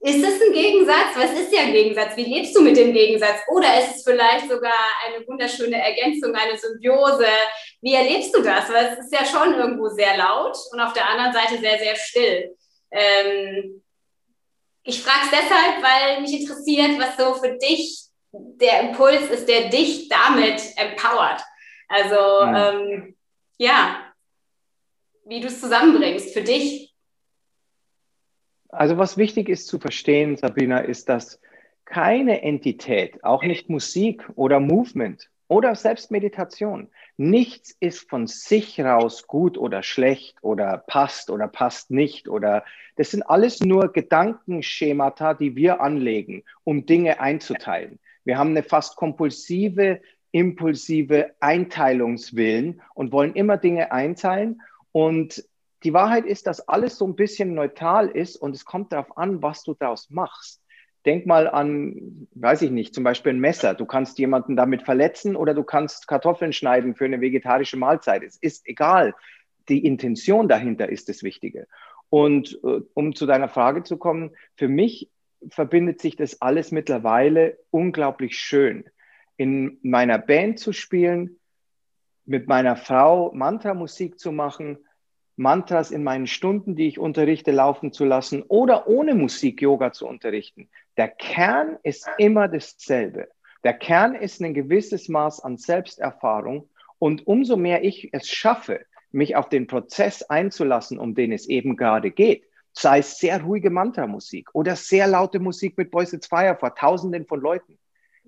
Ist 0.00 0.24
es 0.24 0.42
ein 0.42 0.52
Gegensatz? 0.52 1.14
Was 1.14 1.32
ist 1.32 1.52
ja 1.52 1.60
ein 1.60 1.72
Gegensatz? 1.72 2.16
Wie 2.16 2.24
lebst 2.24 2.56
du 2.56 2.60
mit 2.60 2.76
dem 2.76 2.92
Gegensatz? 2.92 3.38
Oder 3.48 3.78
ist 3.78 3.96
es 3.96 4.02
vielleicht 4.02 4.50
sogar 4.50 4.74
eine 5.06 5.24
wunderschöne 5.28 5.80
Ergänzung, 5.80 6.34
eine 6.34 6.58
Symbiose? 6.58 7.26
Wie 7.82 7.94
erlebst 7.94 8.34
du 8.34 8.42
das? 8.42 8.68
Weil 8.68 8.86
es 8.86 9.04
ist 9.04 9.12
ja 9.12 9.24
schon 9.24 9.54
irgendwo 9.54 9.88
sehr 9.88 10.16
laut 10.16 10.56
und 10.72 10.80
auf 10.80 10.92
der 10.92 11.08
anderen 11.08 11.32
Seite 11.32 11.58
sehr, 11.60 11.78
sehr 11.78 11.94
still. 11.94 12.56
Ähm, 12.90 13.82
ich 14.82 15.00
frage 15.00 15.26
es 15.26 15.30
deshalb, 15.30 15.82
weil 15.82 16.20
mich 16.20 16.40
interessiert, 16.40 16.98
was 16.98 17.16
so 17.16 17.34
für 17.34 17.56
dich 17.56 18.06
der 18.32 18.80
Impuls 18.80 19.30
ist, 19.30 19.48
der 19.48 19.68
dich 19.68 20.08
damit 20.08 20.60
empowert. 20.76 21.42
Also 21.92 22.16
ja, 22.16 22.72
ähm, 22.72 23.14
ja 23.58 24.12
wie 25.24 25.40
du 25.40 25.46
es 25.46 25.60
zusammenbringst 25.60 26.32
für 26.32 26.42
dich. 26.42 26.94
Also 28.70 28.96
was 28.96 29.18
wichtig 29.18 29.48
ist 29.48 29.66
zu 29.66 29.78
verstehen, 29.78 30.36
Sabrina, 30.36 30.78
ist, 30.78 31.08
dass 31.08 31.38
keine 31.84 32.42
Entität, 32.42 33.22
auch 33.22 33.42
nicht 33.42 33.68
Musik 33.68 34.26
oder 34.34 34.58
Movement 34.58 35.28
oder 35.48 35.74
selbst 35.74 36.10
Meditation, 36.10 36.88
nichts 37.18 37.76
ist 37.78 38.08
von 38.08 38.26
sich 38.26 38.80
raus 38.80 39.26
gut 39.26 39.58
oder 39.58 39.82
schlecht 39.82 40.38
oder 40.40 40.78
passt 40.78 41.28
oder 41.28 41.46
passt 41.46 41.90
nicht 41.90 42.28
oder 42.28 42.64
das 42.96 43.10
sind 43.10 43.22
alles 43.22 43.60
nur 43.60 43.92
Gedankenschemata, 43.92 45.34
die 45.34 45.54
wir 45.54 45.82
anlegen, 45.82 46.42
um 46.64 46.86
Dinge 46.86 47.20
einzuteilen. 47.20 47.98
Wir 48.24 48.38
haben 48.38 48.50
eine 48.50 48.62
fast 48.62 48.96
kompulsive, 48.96 50.00
impulsive 50.32 51.32
Einteilungswillen 51.40 52.80
und 52.94 53.12
wollen 53.12 53.34
immer 53.34 53.58
Dinge 53.58 53.92
einteilen. 53.92 54.62
Und 54.90 55.44
die 55.84 55.92
Wahrheit 55.92 56.26
ist, 56.26 56.46
dass 56.46 56.68
alles 56.68 56.96
so 56.96 57.06
ein 57.06 57.16
bisschen 57.16 57.54
neutral 57.54 58.08
ist 58.08 58.36
und 58.36 58.54
es 58.54 58.64
kommt 58.64 58.92
darauf 58.92 59.16
an, 59.16 59.42
was 59.42 59.62
du 59.62 59.74
daraus 59.74 60.10
machst. 60.10 60.60
Denk 61.04 61.26
mal 61.26 61.48
an, 61.48 62.28
weiß 62.34 62.62
ich 62.62 62.70
nicht, 62.70 62.94
zum 62.94 63.02
Beispiel 63.02 63.32
ein 63.32 63.40
Messer. 63.40 63.74
Du 63.74 63.86
kannst 63.86 64.18
jemanden 64.18 64.54
damit 64.54 64.82
verletzen 64.82 65.34
oder 65.34 65.52
du 65.52 65.64
kannst 65.64 66.06
Kartoffeln 66.06 66.52
schneiden 66.52 66.94
für 66.94 67.04
eine 67.04 67.20
vegetarische 67.20 67.76
Mahlzeit. 67.76 68.22
Es 68.22 68.36
ist 68.36 68.68
egal. 68.68 69.14
Die 69.68 69.84
Intention 69.84 70.48
dahinter 70.48 70.88
ist 70.88 71.08
das 71.08 71.24
Wichtige. 71.24 71.66
Und 72.08 72.60
äh, 72.62 72.80
um 72.94 73.14
zu 73.16 73.26
deiner 73.26 73.48
Frage 73.48 73.82
zu 73.82 73.96
kommen, 73.96 74.30
für 74.54 74.68
mich 74.68 75.10
verbindet 75.48 76.00
sich 76.00 76.14
das 76.14 76.40
alles 76.40 76.70
mittlerweile 76.70 77.58
unglaublich 77.70 78.38
schön. 78.38 78.84
In 79.36 79.78
meiner 79.82 80.18
Band 80.18 80.58
zu 80.58 80.72
spielen, 80.72 81.38
mit 82.24 82.48
meiner 82.48 82.76
Frau 82.76 83.32
Mantra-Musik 83.32 84.18
zu 84.18 84.32
machen, 84.32 84.78
Mantras 85.36 85.90
in 85.90 86.04
meinen 86.04 86.26
Stunden, 86.26 86.76
die 86.76 86.86
ich 86.86 86.98
unterrichte, 86.98 87.50
laufen 87.50 87.92
zu 87.92 88.04
lassen 88.04 88.42
oder 88.42 88.86
ohne 88.86 89.14
Musik 89.14 89.62
Yoga 89.62 89.92
zu 89.92 90.06
unterrichten. 90.06 90.68
Der 90.96 91.08
Kern 91.08 91.78
ist 91.82 92.08
immer 92.18 92.48
dasselbe. 92.48 93.28
Der 93.64 93.74
Kern 93.74 94.14
ist 94.14 94.40
ein 94.42 94.54
gewisses 94.54 95.08
Maß 95.08 95.40
an 95.40 95.56
Selbsterfahrung. 95.56 96.68
Und 96.98 97.26
umso 97.26 97.56
mehr 97.56 97.82
ich 97.82 98.10
es 98.12 98.28
schaffe, 98.28 98.84
mich 99.10 99.36
auf 99.36 99.48
den 99.48 99.66
Prozess 99.66 100.22
einzulassen, 100.22 100.98
um 100.98 101.14
den 101.14 101.32
es 101.32 101.48
eben 101.48 101.76
gerade 101.76 102.10
geht, 102.10 102.44
sei 102.72 102.98
es 103.00 103.18
sehr 103.18 103.42
ruhige 103.42 103.70
Mantra-Musik 103.70 104.54
oder 104.54 104.76
sehr 104.76 105.06
laute 105.06 105.38
Musik 105.38 105.76
mit 105.76 105.90
Voice 105.90 106.12
It's 106.12 106.26
Fire 106.26 106.56
vor 106.58 106.74
Tausenden 106.74 107.26
von 107.26 107.40
Leuten. 107.40 107.78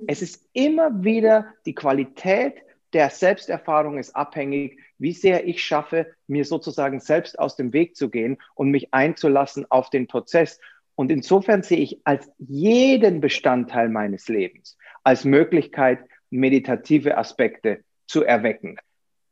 Es 0.06 0.22
ist 0.22 0.48
immer 0.52 1.04
wieder 1.04 1.54
die 1.66 1.74
Qualität 1.74 2.54
der 2.94 3.10
Selbsterfahrung 3.10 3.98
ist 3.98 4.14
abhängig, 4.14 4.78
wie 4.98 5.12
sehr 5.12 5.48
ich 5.48 5.64
schaffe, 5.64 6.14
mir 6.28 6.44
sozusagen 6.44 7.00
selbst 7.00 7.38
aus 7.40 7.56
dem 7.56 7.72
Weg 7.72 7.96
zu 7.96 8.08
gehen 8.08 8.38
und 8.54 8.70
mich 8.70 8.94
einzulassen 8.94 9.66
auf 9.68 9.90
den 9.90 10.06
Prozess. 10.06 10.60
Und 10.94 11.10
insofern 11.10 11.64
sehe 11.64 11.78
ich 11.78 12.00
als 12.04 12.30
jeden 12.38 13.20
Bestandteil 13.20 13.88
meines 13.88 14.28
Lebens 14.28 14.78
als 15.02 15.24
Möglichkeit, 15.24 15.98
meditative 16.30 17.18
Aspekte 17.18 17.84
zu 18.06 18.22
erwecken. 18.22 18.78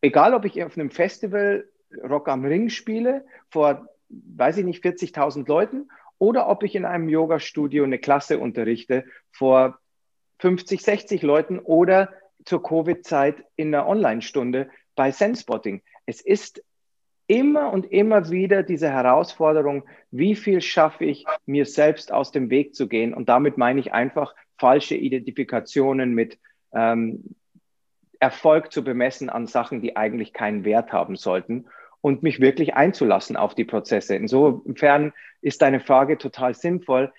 Egal, 0.01 0.35
ob 0.35 0.45
ich 0.45 0.63
auf 0.63 0.77
einem 0.77 0.91
Festival 0.91 1.65
Rock 2.03 2.29
am 2.29 2.45
Ring 2.45 2.69
spiele 2.69 3.25
vor 3.49 3.89
weiß 4.13 4.59
ich 4.59 4.65
nicht, 4.65 4.85
40.000 4.85 5.49
Leuten 5.49 5.89
oder 6.19 6.49
ob 6.49 6.63
ich 6.63 6.75
in 6.75 6.85
einem 6.85 7.09
Yoga-Studio 7.09 7.85
eine 7.85 7.99
Klasse 7.99 8.39
unterrichte 8.39 9.05
vor 9.31 9.79
50, 10.43 10.83
60 10.83 11.23
Leuten 11.23 11.61
oder 11.61 12.13
zur 12.45 12.65
Covid-Zeit 12.65 13.45
in 13.55 13.73
einer 13.73 13.87
Online-Stunde 13.87 14.71
bei 14.97 15.13
Sensspotting. 15.13 15.83
Es 16.05 16.21
ist 16.21 16.65
immer 17.29 17.73
und 17.73 17.93
immer 17.93 18.29
wieder 18.29 18.65
diese 18.65 18.91
Herausforderung, 18.91 19.85
wie 20.11 20.35
viel 20.35 20.61
schaffe 20.61 21.05
ich, 21.05 21.25
mir 21.47 21.65
selbst 21.65 22.13
aus 22.13 22.33
dem 22.33 22.51
Weg 22.51 22.75
zu 22.75 22.89
gehen. 22.89 23.15
Und 23.15 23.29
damit 23.29 23.57
meine 23.57 23.79
ich 23.79 23.93
einfach 23.93 24.35
falsche 24.59 24.97
Identifikationen 24.97 26.13
mit 26.13 26.41
ähm, 26.75 27.37
Erfolg 28.19 28.73
zu 28.73 28.83
bemessen 28.83 29.31
an 29.31 29.47
Sachen, 29.47 29.81
die 29.81 29.97
eigentlich 29.97 30.33
keinen 30.33 30.65
Wert 30.65 30.93
haben 30.93 31.15
sollten 31.15 31.67
und 32.01 32.25
mich 32.25 32.41
wirklich 32.41 32.75
einzulassen 32.75 33.37
auf 33.37 33.55
die 33.55 33.65
Prozesse. 33.65 34.17
Insofern 34.17 35.13
ist 35.41 35.63
deine 35.63 35.79
Frage 35.79 36.19
total 36.19 36.55
sinnvoll, 36.55 37.13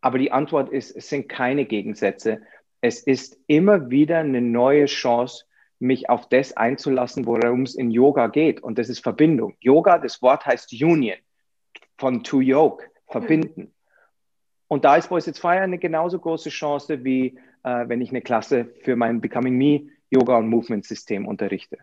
aber 0.00 0.18
die 0.18 0.32
Antwort 0.32 0.70
ist, 0.70 0.96
es 0.96 1.08
sind 1.08 1.28
keine 1.28 1.64
Gegensätze. 1.64 2.42
Es 2.80 3.02
ist 3.02 3.38
immer 3.46 3.90
wieder 3.90 4.18
eine 4.18 4.40
neue 4.40 4.86
Chance, 4.86 5.44
mich 5.78 6.10
auf 6.10 6.28
das 6.28 6.56
einzulassen, 6.56 7.26
worum 7.26 7.62
es 7.62 7.74
in 7.74 7.90
Yoga 7.90 8.26
geht. 8.28 8.62
Und 8.62 8.78
das 8.78 8.88
ist 8.88 9.00
Verbindung. 9.00 9.56
Yoga, 9.60 9.98
das 9.98 10.20
Wort 10.22 10.46
heißt 10.46 10.72
Union, 10.72 11.16
von 11.98 12.22
to 12.22 12.40
yoke, 12.40 12.84
verbinden. 13.08 13.74
Und 14.68 14.84
da 14.84 14.96
ist 14.96 15.08
Voice 15.08 15.26
It's 15.26 15.38
Fire 15.38 15.60
eine 15.60 15.78
genauso 15.78 16.18
große 16.18 16.50
Chance, 16.50 17.02
wie 17.02 17.38
äh, 17.64 17.88
wenn 17.88 18.00
ich 18.00 18.10
eine 18.10 18.22
Klasse 18.22 18.72
für 18.82 18.94
mein 18.94 19.20
Becoming 19.20 19.56
Me 19.56 19.88
Yoga 20.10 20.36
und 20.38 20.48
Movement 20.48 20.84
System 20.84 21.26
unterrichte. 21.26 21.78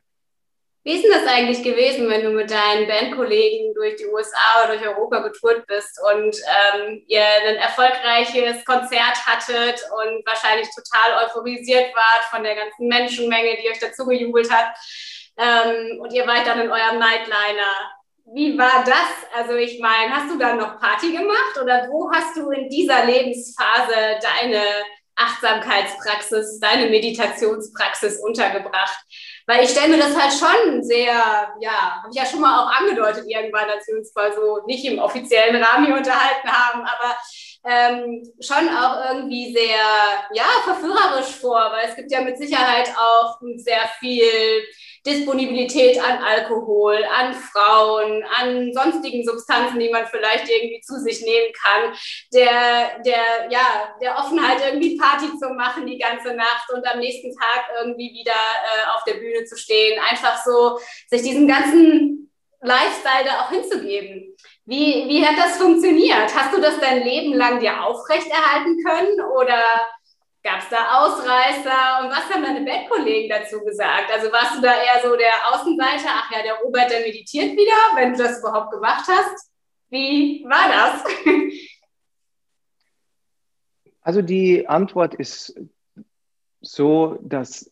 Wie 0.88 0.94
ist 0.94 1.04
denn 1.04 1.12
das 1.12 1.28
eigentlich 1.28 1.62
gewesen, 1.64 2.10
wenn 2.10 2.24
du 2.24 2.30
mit 2.30 2.50
deinen 2.50 2.88
Bandkollegen 2.88 3.74
durch 3.74 3.98
die 3.98 4.06
USA 4.06 4.64
oder 4.64 4.78
durch 4.78 4.88
Europa 4.88 5.20
getourt 5.20 5.68
bist 5.68 6.00
und 6.14 6.34
ähm, 6.34 7.04
ihr 7.08 7.26
ein 7.26 7.58
erfolgreiches 7.58 8.64
Konzert 8.64 9.18
hattet 9.26 9.84
und 9.92 10.26
wahrscheinlich 10.26 10.70
total 10.74 11.26
euphorisiert 11.26 11.94
wart 11.94 12.24
von 12.32 12.42
der 12.42 12.56
ganzen 12.56 12.88
Menschenmenge, 12.88 13.58
die 13.62 13.70
euch 13.70 13.80
dazu 13.80 14.06
gejubelt 14.06 14.50
hat 14.50 14.78
ähm, 15.36 16.00
und 16.00 16.14
ihr 16.14 16.26
wart 16.26 16.48
dann 16.48 16.62
in 16.62 16.72
eurem 16.72 17.00
Nightliner? 17.00 17.92
Wie 18.34 18.58
war 18.58 18.86
das? 18.86 19.12
Also 19.36 19.56
ich 19.56 19.82
meine, 19.82 20.16
hast 20.16 20.32
du 20.32 20.38
dann 20.38 20.58
noch 20.58 20.80
Party 20.80 21.12
gemacht 21.12 21.60
oder 21.62 21.90
wo 21.92 22.10
hast 22.14 22.38
du 22.38 22.50
in 22.52 22.70
dieser 22.70 23.04
Lebensphase 23.04 24.22
deine 24.22 24.64
Achtsamkeitspraxis, 25.18 26.62
deine 26.62 26.90
Meditationspraxis 26.90 28.22
untergebracht? 28.22 29.00
Weil 29.48 29.64
ich 29.64 29.70
stelle 29.70 29.96
mir 29.96 29.98
das 29.98 30.14
halt 30.14 30.34
schon 30.34 30.84
sehr, 30.84 31.14
ja, 31.62 32.02
habe 32.02 32.10
ich 32.12 32.18
ja 32.18 32.26
schon 32.26 32.42
mal 32.42 32.60
auch 32.60 32.70
angedeutet 32.70 33.24
irgendwann, 33.28 33.70
als 33.70 33.88
wir 33.88 33.96
uns 33.96 34.12
zwar 34.12 34.34
so 34.34 34.60
nicht 34.68 34.84
im 34.84 35.00
offiziellen 35.00 35.64
Rahmen 35.64 35.86
hier 35.86 35.96
unterhalten 35.96 36.52
haben, 36.52 36.82
aber 36.82 37.18
ähm, 37.64 38.24
schon 38.42 38.68
auch 38.70 39.14
irgendwie 39.14 39.54
sehr, 39.54 39.80
ja, 40.34 40.46
verführerisch 40.66 41.34
vor, 41.40 41.72
weil 41.72 41.88
es 41.90 41.96
gibt 41.96 42.12
ja 42.12 42.22
mit 42.22 42.38
Sicherheit 42.38 42.90
auch 42.98 43.40
sehr 43.56 43.88
viel 44.00 44.24
Disponibilität 45.08 46.00
an 46.00 46.20
Alkohol, 46.22 47.04
an 47.06 47.34
Frauen, 47.34 48.24
an 48.38 48.74
sonstigen 48.74 49.24
Substanzen, 49.26 49.80
die 49.80 49.90
man 49.90 50.06
vielleicht 50.08 50.50
irgendwie 50.50 50.82
zu 50.82 51.00
sich 51.00 51.22
nehmen 51.22 51.54
kann, 51.54 51.94
der, 52.34 53.02
der, 53.06 53.50
ja, 53.50 53.96
der 54.02 54.18
Offenheit 54.18 54.62
irgendwie 54.66 54.98
Party 54.98 55.28
zu 55.40 55.50
machen 55.54 55.88
die 55.88 55.98
ganze 55.98 56.34
Nacht 56.34 56.70
und 56.74 56.86
am 56.86 57.00
nächsten 57.00 57.34
Tag 57.36 57.66
irgendwie 57.80 58.14
wieder 58.14 58.32
äh, 58.32 58.96
auf 58.96 59.04
der 59.06 59.16
Bühne 59.16 59.46
zu 59.46 59.58
stehen, 59.58 60.00
einfach 60.00 60.44
so 60.44 60.78
sich 61.10 61.22
diesen 61.22 61.48
ganzen 61.48 62.30
Lifestyle 62.62 63.24
da 63.26 63.42
auch 63.42 63.50
hinzugeben. 63.50 64.36
Wie, 64.66 65.08
wie 65.08 65.26
hat 65.26 65.38
das 65.38 65.58
funktioniert? 65.58 66.36
Hast 66.36 66.54
du 66.54 66.60
das 66.60 66.80
dein 66.80 67.04
Leben 67.04 67.34
lang 67.34 67.60
dir 67.60 67.84
aufrechterhalten 67.84 68.84
können 68.84 69.22
oder 69.22 69.64
Gab 70.48 70.60
es 70.60 70.70
da 70.70 71.00
Ausreißer 71.00 72.06
und 72.06 72.10
was 72.10 72.34
haben 72.34 72.42
deine 72.42 72.64
Bettkollegen 72.64 73.30
dazu 73.30 73.62
gesagt? 73.66 74.10
Also 74.14 74.32
warst 74.32 74.56
du 74.56 74.62
da 74.62 74.76
eher 74.76 75.02
so 75.04 75.18
der 75.18 75.34
Außenseiter, 75.52 76.08
ach 76.08 76.32
ja, 76.32 76.42
der 76.42 76.54
Robert, 76.64 76.90
der 76.90 77.02
meditiert 77.02 77.52
wieder, 77.52 77.76
wenn 77.96 78.14
du 78.14 78.24
das 78.24 78.40
überhaupt 78.40 78.72
gemacht 78.72 79.06
hast? 79.10 79.52
Wie 79.90 80.46
war 80.48 80.70
das? 80.70 81.04
Also 84.02 84.22
die 84.22 84.70
Antwort 84.70 85.16
ist 85.16 85.60
so, 86.62 87.20
dass 87.22 87.70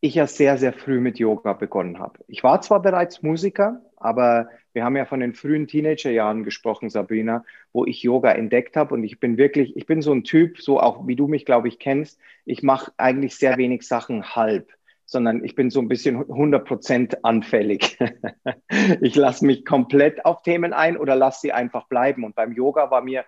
ich 0.00 0.16
ja 0.16 0.26
sehr, 0.26 0.58
sehr 0.58 0.72
früh 0.72 0.98
mit 0.98 1.20
Yoga 1.20 1.52
begonnen 1.52 2.00
habe. 2.00 2.18
Ich 2.26 2.42
war 2.42 2.60
zwar 2.62 2.82
bereits 2.82 3.22
Musiker, 3.22 3.80
aber 3.96 4.48
wir 4.78 4.84
haben 4.84 4.96
ja 4.96 5.06
von 5.06 5.18
den 5.18 5.34
frühen 5.34 5.66
Teenagerjahren 5.66 6.44
gesprochen, 6.44 6.88
Sabrina, 6.88 7.44
wo 7.72 7.84
ich 7.84 8.00
Yoga 8.00 8.30
entdeckt 8.30 8.76
habe 8.76 8.94
und 8.94 9.02
ich 9.02 9.18
bin 9.18 9.36
wirklich, 9.36 9.76
ich 9.76 9.86
bin 9.86 10.02
so 10.02 10.12
ein 10.12 10.22
Typ, 10.22 10.60
so 10.60 10.78
auch 10.78 11.04
wie 11.08 11.16
du 11.16 11.26
mich, 11.26 11.44
glaube 11.44 11.66
ich, 11.66 11.80
kennst. 11.80 12.20
Ich 12.44 12.62
mache 12.62 12.92
eigentlich 12.96 13.34
sehr 13.34 13.56
wenig 13.56 13.82
Sachen 13.82 14.36
halb, 14.36 14.70
sondern 15.04 15.42
ich 15.42 15.56
bin 15.56 15.70
so 15.70 15.80
ein 15.80 15.88
bisschen 15.88 16.22
100% 16.22 17.18
anfällig. 17.24 17.98
ich 19.00 19.16
lasse 19.16 19.44
mich 19.44 19.64
komplett 19.64 20.24
auf 20.24 20.42
Themen 20.42 20.72
ein 20.72 20.96
oder 20.96 21.16
lasse 21.16 21.40
sie 21.40 21.52
einfach 21.52 21.88
bleiben. 21.88 22.22
Und 22.22 22.36
beim 22.36 22.52
Yoga 22.52 22.90
war 22.92 23.02
mir 23.02 23.24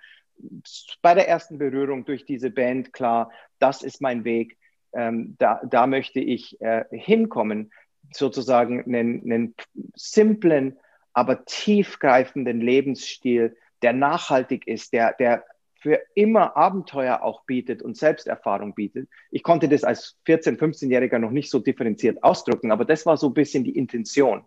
bei 1.02 1.14
der 1.14 1.28
ersten 1.28 1.58
Berührung 1.58 2.04
durch 2.04 2.24
diese 2.24 2.50
Band 2.50 2.92
klar, 2.92 3.32
das 3.58 3.82
ist 3.82 4.00
mein 4.00 4.24
Weg 4.24 4.56
ähm, 4.92 5.36
da, 5.38 5.60
da 5.68 5.86
möchte 5.86 6.20
ich 6.20 6.60
äh, 6.60 6.84
hinkommen, 6.90 7.72
sozusagen 8.12 8.82
einen, 8.84 9.22
einen 9.22 9.54
simplen, 9.94 10.78
aber 11.12 11.44
tiefgreifenden 11.44 12.60
Lebensstil, 12.60 13.56
der 13.82 13.92
nachhaltig 13.92 14.66
ist, 14.66 14.92
der, 14.92 15.14
der 15.14 15.44
für 15.80 16.00
immer 16.14 16.56
Abenteuer 16.56 17.22
auch 17.22 17.44
bietet 17.44 17.82
und 17.82 17.96
Selbsterfahrung 17.96 18.74
bietet. 18.74 19.08
Ich 19.30 19.42
konnte 19.42 19.68
das 19.68 19.82
als 19.82 20.18
14-, 20.26 20.58
15-Jähriger 20.58 21.18
noch 21.18 21.30
nicht 21.30 21.50
so 21.50 21.58
differenziert 21.58 22.22
ausdrücken, 22.22 22.70
aber 22.70 22.84
das 22.84 23.06
war 23.06 23.16
so 23.16 23.28
ein 23.28 23.34
bisschen 23.34 23.64
die 23.64 23.76
Intention. 23.76 24.44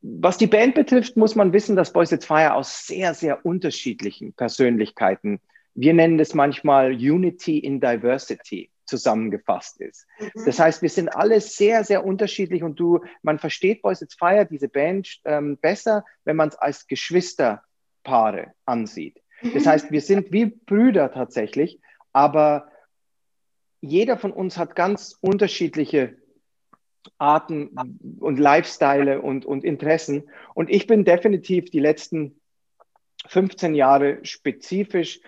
Was 0.00 0.36
die 0.36 0.46
Band 0.46 0.74
betrifft, 0.74 1.16
muss 1.16 1.34
man 1.34 1.52
wissen, 1.52 1.76
dass 1.76 1.92
Boys 1.92 2.12
It's 2.12 2.26
Fire 2.26 2.54
aus 2.54 2.86
sehr, 2.86 3.14
sehr 3.14 3.44
unterschiedlichen 3.44 4.32
Persönlichkeiten, 4.34 5.40
wir 5.74 5.94
nennen 5.94 6.18
das 6.18 6.34
manchmal 6.34 6.92
Unity 6.92 7.58
in 7.58 7.80
Diversity, 7.80 8.70
zusammengefasst 8.88 9.80
ist. 9.80 10.06
Mhm. 10.18 10.44
Das 10.46 10.58
heißt, 10.58 10.82
wir 10.82 10.90
sind 10.90 11.08
alle 11.08 11.40
sehr, 11.40 11.84
sehr 11.84 12.04
unterschiedlich 12.04 12.62
und 12.62 12.80
du, 12.80 13.00
man 13.22 13.38
versteht 13.38 13.82
Boys 13.82 14.02
It's 14.02 14.16
Fire, 14.16 14.46
diese 14.46 14.68
Band, 14.68 15.20
ähm, 15.24 15.58
besser, 15.58 16.04
wenn 16.24 16.36
man 16.36 16.48
es 16.48 16.56
als 16.56 16.86
Geschwisterpaare 16.86 18.54
ansieht. 18.64 19.22
Das 19.42 19.64
mhm. 19.64 19.68
heißt, 19.68 19.90
wir 19.92 20.00
sind 20.00 20.32
wie 20.32 20.46
Brüder 20.46 21.12
tatsächlich, 21.12 21.80
aber 22.12 22.70
jeder 23.80 24.16
von 24.16 24.32
uns 24.32 24.58
hat 24.58 24.74
ganz 24.74 25.16
unterschiedliche 25.20 26.16
Arten 27.16 27.70
und 28.18 28.38
Lifestyle 28.38 29.22
und, 29.22 29.46
und 29.46 29.64
Interessen. 29.64 30.28
Und 30.54 30.68
ich 30.68 30.86
bin 30.86 31.04
definitiv 31.04 31.70
die 31.70 31.78
letzten 31.78 32.40
15 33.26 33.74
Jahre 33.74 34.18
spezifisch 34.24 35.20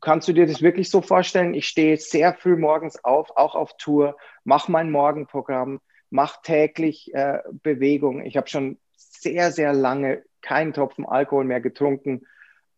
Kannst 0.00 0.28
du 0.28 0.32
dir 0.32 0.46
das 0.46 0.62
wirklich 0.62 0.90
so 0.90 1.02
vorstellen? 1.02 1.54
Ich 1.54 1.66
stehe 1.66 1.96
sehr 1.96 2.34
früh 2.34 2.56
morgens 2.56 3.02
auf, 3.04 3.36
auch 3.36 3.54
auf 3.54 3.76
Tour, 3.76 4.16
mache 4.44 4.70
mein 4.70 4.90
Morgenprogramm, 4.90 5.80
mache 6.10 6.40
täglich 6.42 7.12
äh, 7.14 7.38
Bewegung. 7.62 8.24
Ich 8.24 8.36
habe 8.36 8.48
schon 8.48 8.78
sehr, 8.96 9.50
sehr 9.50 9.72
lange 9.72 10.22
keinen 10.40 10.72
Tropfen 10.72 11.06
Alkohol 11.06 11.44
mehr 11.44 11.60
getrunken. 11.60 12.26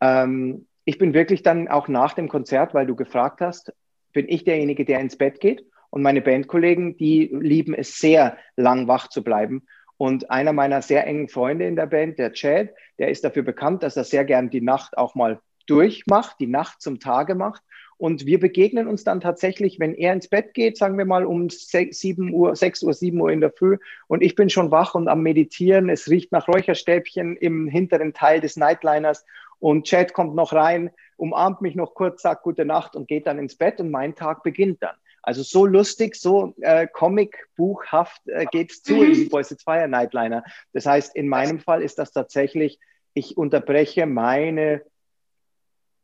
Ähm, 0.01 0.67
ich 0.85 0.97
bin 0.97 1.13
wirklich 1.13 1.43
dann 1.43 1.67
auch 1.67 1.87
nach 1.87 2.13
dem 2.13 2.29
Konzert, 2.29 2.73
weil 2.73 2.87
du 2.87 2.95
gefragt 2.95 3.41
hast, 3.41 3.73
bin 4.13 4.27
ich 4.29 4.43
derjenige, 4.43 4.85
der 4.85 4.99
ins 4.99 5.17
Bett 5.17 5.39
geht. 5.39 5.65
Und 5.89 6.01
meine 6.01 6.21
Bandkollegen, 6.21 6.97
die 6.97 7.29
lieben 7.31 7.73
es 7.73 7.99
sehr, 7.99 8.37
lang 8.55 8.87
wach 8.87 9.09
zu 9.09 9.23
bleiben. 9.23 9.67
Und 9.97 10.31
einer 10.31 10.53
meiner 10.53 10.81
sehr 10.81 11.05
engen 11.05 11.27
Freunde 11.27 11.65
in 11.65 11.75
der 11.75 11.87
Band, 11.87 12.19
der 12.19 12.33
Chad, 12.33 12.69
der 12.99 13.09
ist 13.09 13.23
dafür 13.23 13.43
bekannt, 13.43 13.83
dass 13.83 13.97
er 13.97 14.03
sehr 14.03 14.25
gern 14.25 14.49
die 14.49 14.61
Nacht 14.61 14.97
auch 14.97 15.15
mal 15.15 15.39
durchmacht, 15.67 16.37
die 16.39 16.47
Nacht 16.47 16.81
zum 16.81 16.99
Tage 16.99 17.35
macht. 17.35 17.61
Und 17.97 18.27
wir 18.27 18.39
begegnen 18.39 18.87
uns 18.87 19.03
dann 19.03 19.21
tatsächlich, 19.21 19.79
wenn 19.79 19.95
er 19.95 20.13
ins 20.13 20.27
Bett 20.27 20.53
geht, 20.53 20.77
sagen 20.77 20.97
wir 20.99 21.05
mal 21.05 21.25
um 21.25 21.49
6, 21.49 21.97
7 21.97 22.31
Uhr, 22.31 22.55
6 22.55 22.83
Uhr, 22.83 22.93
7 22.93 23.19
Uhr 23.19 23.31
in 23.31 23.41
der 23.41 23.51
Früh 23.51 23.77
und 24.07 24.21
ich 24.21 24.35
bin 24.35 24.51
schon 24.51 24.69
wach 24.69 24.93
und 24.93 25.07
am 25.07 25.23
Meditieren. 25.23 25.89
Es 25.89 26.07
riecht 26.07 26.31
nach 26.31 26.47
Räucherstäbchen 26.47 27.35
im 27.37 27.67
hinteren 27.67 28.13
Teil 28.13 28.39
des 28.39 28.55
Nightliners 28.55 29.25
und 29.59 29.87
Chad 29.87 30.13
kommt 30.13 30.35
noch 30.35 30.53
rein, 30.53 30.91
umarmt 31.17 31.61
mich 31.61 31.73
noch 31.73 31.95
kurz, 31.95 32.21
sagt 32.21 32.43
gute 32.43 32.65
Nacht 32.65 32.95
und 32.95 33.07
geht 33.07 33.25
dann 33.25 33.39
ins 33.39 33.55
Bett 33.55 33.79
und 33.79 33.89
mein 33.89 34.13
Tag 34.13 34.43
beginnt 34.43 34.83
dann. 34.83 34.95
Also 35.23 35.41
so 35.41 35.65
lustig, 35.65 36.15
so 36.15 36.53
äh, 36.61 36.87
Comic-buchhaft 36.87 38.27
äh, 38.27 38.45
geht's 38.45 38.83
zu 38.83 38.93
mhm. 38.93 39.11
in 39.11 39.29
Boys 39.29 39.51
It's 39.51 39.63
Fire 39.63 39.87
Nightliner. 39.87 40.43
Das 40.71 40.85
heißt, 40.85 41.15
in 41.15 41.27
meinem 41.27 41.59
Fall 41.59 41.81
ist 41.81 41.97
das 41.99 42.11
tatsächlich, 42.11 42.79
ich 43.13 43.35
unterbreche 43.35 44.05
meine, 44.05 44.83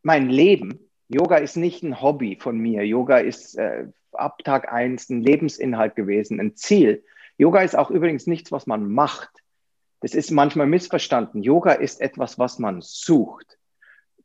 mein 0.04 0.30
Leben. 0.30 0.80
Yoga 1.08 1.38
ist 1.38 1.58
nicht 1.58 1.84
ein 1.84 2.02
Hobby 2.02 2.38
von 2.40 2.58
mir. 2.58 2.86
Yoga 2.86 3.18
ist 3.18 3.58
äh, 3.58 3.88
ab 4.12 4.44
Tag 4.44 4.72
eins 4.72 5.10
ein 5.10 5.22
Lebensinhalt 5.22 5.96
gewesen, 5.96 6.40
ein 6.40 6.56
Ziel. 6.56 7.04
Yoga 7.38 7.62
ist 7.62 7.76
auch 7.76 7.90
übrigens 7.90 8.28
nichts, 8.28 8.52
was 8.52 8.68
man 8.68 8.92
macht. 8.92 9.30
Das 10.02 10.14
ist 10.14 10.32
manchmal 10.32 10.68
missverstanden. 10.68 11.42
Yoga 11.42 11.72
ist 11.72 12.02
etwas, 12.02 12.38
was 12.38 12.60
man 12.60 12.82
sucht. 12.82 13.58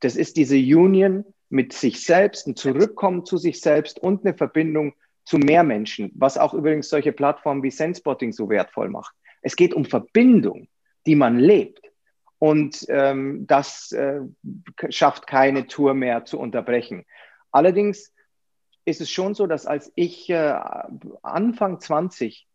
Das 0.00 0.16
ist 0.16 0.36
diese 0.36 0.56
Union 0.56 1.24
mit 1.48 1.72
sich 1.72 2.04
selbst, 2.04 2.46
ein 2.46 2.56
Zurückkommen 2.56 3.24
zu 3.24 3.38
sich 3.38 3.60
selbst 3.60 3.98
und 3.98 4.24
eine 4.24 4.34
Verbindung 4.34 4.94
zu 5.24 5.38
mehr 5.38 5.62
Menschen, 5.62 6.10
was 6.14 6.38
auch 6.38 6.54
übrigens 6.54 6.88
solche 6.88 7.12
Plattformen 7.12 7.62
wie 7.62 7.70
Sensspotting 7.70 8.32
so 8.32 8.48
wertvoll 8.48 8.88
macht. 8.88 9.14
Es 9.42 9.56
geht 9.56 9.74
um 9.74 9.84
Verbindung, 9.84 10.68
die 11.06 11.14
man 11.14 11.38
lebt. 11.38 11.87
Und 12.38 12.86
ähm, 12.88 13.46
das 13.46 13.90
äh, 13.92 14.20
schafft 14.90 15.26
keine 15.26 15.66
Tour 15.66 15.94
mehr 15.94 16.24
zu 16.24 16.38
unterbrechen. 16.38 17.04
Allerdings 17.50 18.12
ist 18.84 19.00
es 19.00 19.10
schon 19.10 19.34
so, 19.34 19.46
dass 19.46 19.66
als 19.66 19.92
ich 19.96 20.30
äh, 20.30 20.54
Anfang 21.22 21.80
20 21.80 22.46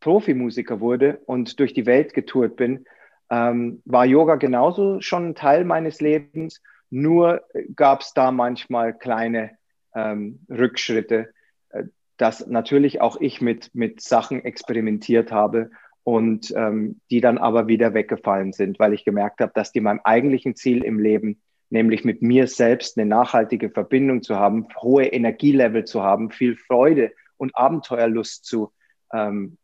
Profimusiker 0.00 0.80
wurde 0.80 1.20
und 1.26 1.58
durch 1.58 1.74
die 1.74 1.86
Welt 1.86 2.14
getourt 2.14 2.56
bin, 2.56 2.84
ähm, 3.30 3.82
war 3.84 4.04
Yoga 4.04 4.36
genauso 4.36 5.00
schon 5.00 5.30
ein 5.30 5.34
Teil 5.34 5.64
meines 5.64 6.00
Lebens. 6.00 6.62
Nur 6.90 7.42
gab 7.74 8.02
es 8.02 8.12
da 8.12 8.30
manchmal 8.30 8.96
kleine 8.96 9.58
ähm, 9.94 10.40
Rückschritte, 10.48 11.32
äh, 11.70 11.84
dass 12.18 12.46
natürlich 12.46 13.00
auch 13.00 13.20
ich 13.20 13.40
mit, 13.40 13.74
mit 13.74 14.00
Sachen 14.00 14.44
experimentiert 14.44 15.32
habe 15.32 15.70
und 16.04 16.52
ähm, 16.54 17.00
die 17.10 17.20
dann 17.20 17.38
aber 17.38 17.66
wieder 17.66 17.94
weggefallen 17.94 18.52
sind, 18.52 18.78
weil 18.78 18.92
ich 18.92 19.04
gemerkt 19.04 19.40
habe, 19.40 19.52
dass 19.54 19.72
die 19.72 19.80
meinem 19.80 20.00
eigentlichen 20.04 20.54
Ziel 20.54 20.84
im 20.84 20.98
Leben, 20.98 21.40
nämlich 21.70 22.04
mit 22.04 22.22
mir 22.22 22.46
selbst 22.46 22.98
eine 22.98 23.06
nachhaltige 23.06 23.70
Verbindung 23.70 24.22
zu 24.22 24.36
haben, 24.36 24.68
hohe 24.80 25.06
Energielevel 25.06 25.84
zu 25.84 26.02
haben, 26.02 26.30
viel 26.30 26.56
Freude 26.56 27.12
und 27.38 27.56
Abenteuerlust 27.56 28.44
zu 28.44 28.72
ähm, 29.12 29.56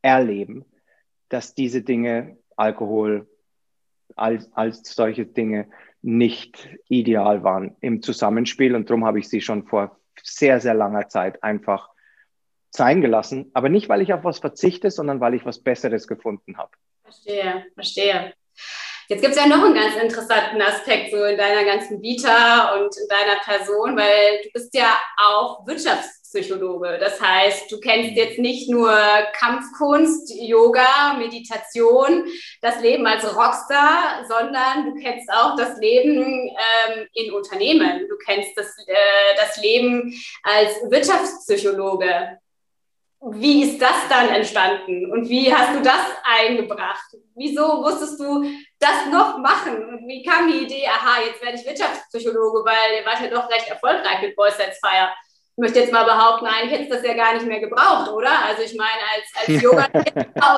erleben, 0.00 0.64
dass 1.28 1.54
diese 1.54 1.82
Dinge, 1.82 2.38
Alkohol, 2.56 3.28
als, 4.16 4.50
als 4.54 4.82
solche 4.94 5.26
Dinge 5.26 5.68
nicht 6.00 6.68
ideal 6.88 7.42
waren 7.42 7.76
im 7.80 8.02
Zusammenspiel. 8.02 8.74
Und 8.74 8.88
darum 8.88 9.04
habe 9.04 9.18
ich 9.18 9.28
sie 9.28 9.40
schon 9.40 9.66
vor 9.66 9.98
sehr, 10.22 10.60
sehr 10.60 10.74
langer 10.74 11.08
Zeit 11.08 11.42
einfach 11.42 11.93
sein 12.74 13.00
gelassen. 13.00 13.50
Aber 13.54 13.68
nicht, 13.68 13.88
weil 13.88 14.02
ich 14.02 14.12
auf 14.12 14.24
was 14.24 14.38
verzichte, 14.38 14.90
sondern 14.90 15.20
weil 15.20 15.34
ich 15.34 15.44
was 15.44 15.62
Besseres 15.62 16.08
gefunden 16.08 16.56
habe. 16.56 16.70
Verstehe, 17.02 17.66
verstehe. 17.74 18.34
Jetzt 19.08 19.20
gibt 19.20 19.34
es 19.34 19.40
ja 19.40 19.46
noch 19.46 19.62
einen 19.62 19.74
ganz 19.74 19.96
interessanten 19.96 20.60
Aspekt 20.62 21.10
so 21.10 21.22
in 21.24 21.36
deiner 21.36 21.64
ganzen 21.64 22.00
Vita 22.00 22.74
und 22.74 22.96
in 22.96 23.08
deiner 23.08 23.38
Person, 23.44 23.96
weil 23.96 24.40
du 24.42 24.48
bist 24.52 24.74
ja 24.74 24.96
auch 25.18 25.66
Wirtschafts 25.66 26.24
Psychologe. 26.34 26.98
Das 26.98 27.20
heißt, 27.20 27.70
du 27.70 27.78
kennst 27.78 28.16
jetzt 28.16 28.38
nicht 28.38 28.68
nur 28.68 28.90
Kampfkunst, 29.38 30.34
Yoga, 30.34 31.14
Meditation, 31.16 32.24
das 32.60 32.80
Leben 32.80 33.06
als 33.06 33.24
Rockstar, 33.24 34.24
sondern 34.26 34.86
du 34.86 35.00
kennst 35.00 35.30
auch 35.30 35.54
das 35.56 35.78
Leben 35.78 36.24
ähm, 36.24 37.06
in 37.12 37.32
Unternehmen. 37.32 38.08
Du 38.08 38.16
kennst 38.24 38.50
das, 38.56 38.66
äh, 38.86 38.94
das 39.36 39.62
Leben 39.62 40.12
als 40.42 40.72
Wirtschaftspsychologe. 40.90 42.38
Wie 43.32 43.62
ist 43.62 43.80
das 43.80 44.08
dann 44.08 44.28
entstanden 44.28 45.10
und 45.10 45.28
wie 45.28 45.52
hast 45.52 45.74
du 45.74 45.82
das 45.82 46.04
eingebracht? 46.24 47.16
Wieso 47.34 47.80
musstest 47.80 48.20
du 48.20 48.44
das 48.78 49.06
noch 49.10 49.38
machen? 49.38 50.04
wie 50.06 50.22
kam 50.22 50.50
die 50.50 50.64
Idee, 50.64 50.86
aha, 50.86 51.22
jetzt 51.26 51.42
werde 51.42 51.56
ich 51.56 51.66
Wirtschaftspsychologe, 51.66 52.64
weil 52.64 53.00
ihr 53.00 53.06
wart 53.06 53.20
ja 53.20 53.28
doch 53.28 53.50
recht 53.50 53.68
erfolgreich 53.68 54.20
mit 54.20 54.36
Boys 54.36 54.56
Sets 54.56 54.78
Fire 54.78 55.08
ich 55.56 55.62
möchte 55.62 55.78
jetzt 55.78 55.92
mal 55.92 56.04
behaupten, 56.04 56.46
eigentlich 56.46 56.72
hätte 56.72 56.82
es 56.82 57.00
das 57.00 57.06
ja 57.06 57.14
gar 57.14 57.34
nicht 57.34 57.46
mehr 57.46 57.60
gebraucht, 57.60 58.10
oder? 58.10 58.44
Also 58.44 58.62
ich 58.62 58.74
meine, 58.74 58.90
als, 59.14 59.46
als 59.48 59.62
Yoga 59.62 59.86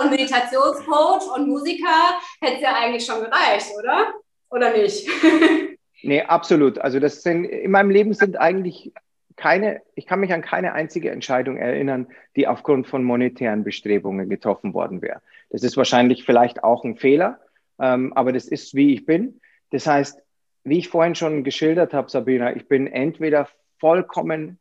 und 0.01 0.11
Meditationscoach 0.11 1.37
und 1.37 1.49
Musiker 1.49 2.19
hätte 2.41 2.57
es 2.57 2.63
ja 2.63 2.75
eigentlich 2.75 3.05
schon 3.05 3.21
gereicht, 3.21 3.67
oder? 3.79 4.15
Oder 4.49 4.73
nicht? 4.75 5.07
nee, 6.03 6.23
absolut. 6.23 6.79
Also 6.79 6.99
das 6.99 7.23
sind, 7.23 7.45
in 7.45 7.71
meinem 7.73 7.91
Leben 7.91 8.15
sind 8.15 8.41
eigentlich 8.41 8.91
keine, 9.37 9.83
ich 9.95 10.07
kann 10.07 10.21
mich 10.21 10.33
an 10.33 10.43
keine 10.43 10.73
einzige 10.73 11.11
Entscheidung 11.11 11.59
erinnern, 11.59 12.09
die 12.37 12.49
aufgrund 12.49 12.87
von 12.87 13.05
monetären 13.05 13.65
Bestrebungen 13.65 14.29
getroffen 14.29 14.75
worden 14.75 15.03
wäre. 15.03 15.21
Das 15.51 15.63
ist 15.63 15.77
wahrscheinlich 15.77 16.25
vielleicht 16.25 16.65
auch 16.65 16.85
ein 16.85 16.97
Fehler, 16.97 17.41
ähm, 17.79 18.13
aber 18.15 18.33
das 18.33 18.47
ist, 18.47 18.75
wie 18.75 18.95
ich 18.95 19.05
bin. 19.05 19.41
Das 19.71 19.87
heißt, 19.87 20.23
wie 20.65 20.79
ich 20.79 20.89
vorhin 20.89 21.15
schon 21.15 21.45
geschildert 21.45 21.95
habe, 21.95 22.11
Sabrina, 22.11 22.57
ich 22.57 22.67
bin 22.67 22.87
entweder 22.87 23.49
vollkommen 23.79 24.59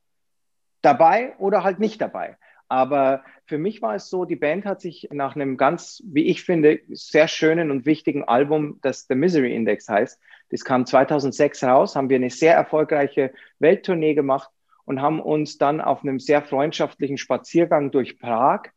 dabei 0.81 1.35
oder 1.39 1.63
halt 1.63 1.79
nicht 1.79 2.01
dabei. 2.01 2.37
Aber 2.67 3.23
für 3.45 3.57
mich 3.57 3.81
war 3.81 3.95
es 3.95 4.09
so, 4.09 4.25
die 4.25 4.35
Band 4.35 4.65
hat 4.65 4.81
sich 4.81 5.07
nach 5.11 5.35
einem 5.35 5.55
ganz, 5.55 6.01
wie 6.05 6.25
ich 6.25 6.43
finde, 6.43 6.79
sehr 6.89 7.27
schönen 7.27 7.71
und 7.71 7.85
wichtigen 7.85 8.23
Album, 8.23 8.79
das 8.81 9.05
The 9.07 9.15
Misery 9.15 9.55
Index 9.55 9.87
heißt, 9.87 10.19
das 10.49 10.63
kam 10.63 10.85
2006 10.85 11.63
raus, 11.63 11.95
haben 11.95 12.09
wir 12.09 12.17
eine 12.17 12.29
sehr 12.29 12.55
erfolgreiche 12.55 13.33
Welttournee 13.59 14.13
gemacht 14.13 14.49
und 14.85 15.01
haben 15.01 15.19
uns 15.19 15.57
dann 15.57 15.81
auf 15.81 16.03
einem 16.03 16.19
sehr 16.19 16.41
freundschaftlichen 16.41 17.17
Spaziergang 17.17 17.91
durch 17.91 18.19
Prag 18.19 18.69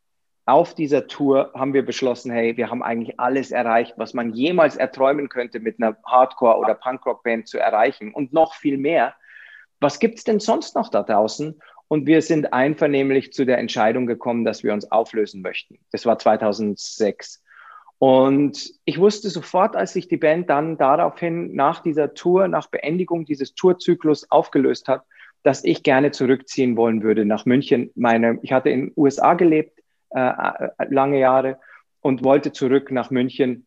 auf 0.49 0.75
dieser 0.75 1.07
Tour 1.09 1.53
haben 1.55 1.75
wir 1.75 1.85
beschlossen, 1.85 2.33
hey, 2.33 2.57
wir 2.57 2.71
haben 2.71 2.83
eigentlich 2.83 3.21
alles 3.21 3.51
erreicht, 3.51 3.93
was 3.99 4.15
man 4.15 4.33
jemals 4.33 4.77
erträumen 4.77 5.29
könnte, 5.29 5.61
mit 5.61 5.77
einer 5.79 5.99
Hardcore- 6.07 6.57
oder 6.57 6.75
Punkrock-Band 6.75 7.47
zu 7.47 7.59
erreichen 7.59 8.15
und 8.15 8.33
noch 8.33 8.55
viel 8.55 8.79
mehr. 8.79 9.15
Was 9.79 9.99
gibt's 9.99 10.25
denn 10.25 10.41
sonst 10.41 10.75
noch 10.75 10.89
da 10.89 11.03
draußen? 11.03 11.61
Und 11.87 12.07
wir 12.07 12.23
sind 12.23 12.55
einvernehmlich 12.55 13.35
zu 13.35 13.45
der 13.45 13.59
Entscheidung 13.59 14.07
gekommen, 14.07 14.47
dass 14.47 14.63
wir 14.63 14.73
uns 14.73 14.91
auflösen 14.91 15.43
möchten. 15.43 15.81
Das 15.93 16.07
war 16.07 16.19
2006. 16.19 17.45
Und 17.99 18.73
ich 18.87 18.99
wusste 18.99 19.29
sofort, 19.29 19.77
als 19.77 19.93
sich 19.93 20.09
die 20.09 20.17
Band 20.17 20.49
dann 20.49 20.79
daraufhin 20.79 21.55
nach 21.57 21.81
dieser 21.81 22.15
Tour, 22.15 22.49
nach 22.49 22.69
Beendigung 22.69 23.27
dieses 23.27 23.55
Tourzyklus 23.55 24.31
aufgelöst 24.31 24.89
hat, 24.89 25.05
dass 25.43 25.65
ich 25.65 25.83
gerne 25.83 26.11
zurückziehen 26.11 26.77
wollen 26.77 27.03
würde 27.03 27.25
nach 27.25 27.47
München. 27.47 27.91
Meine, 27.95 28.39
ich 28.43 28.53
hatte 28.53 28.71
in 28.71 28.87
den 28.87 28.93
USA 28.97 29.35
gelebt, 29.35 29.79
äh, 30.11 30.21
äh, 30.21 30.71
lange 30.89 31.19
Jahre 31.19 31.59
und 32.01 32.25
wollte 32.25 32.53
zurück 32.53 32.91
nach 32.91 33.11
München, 33.11 33.67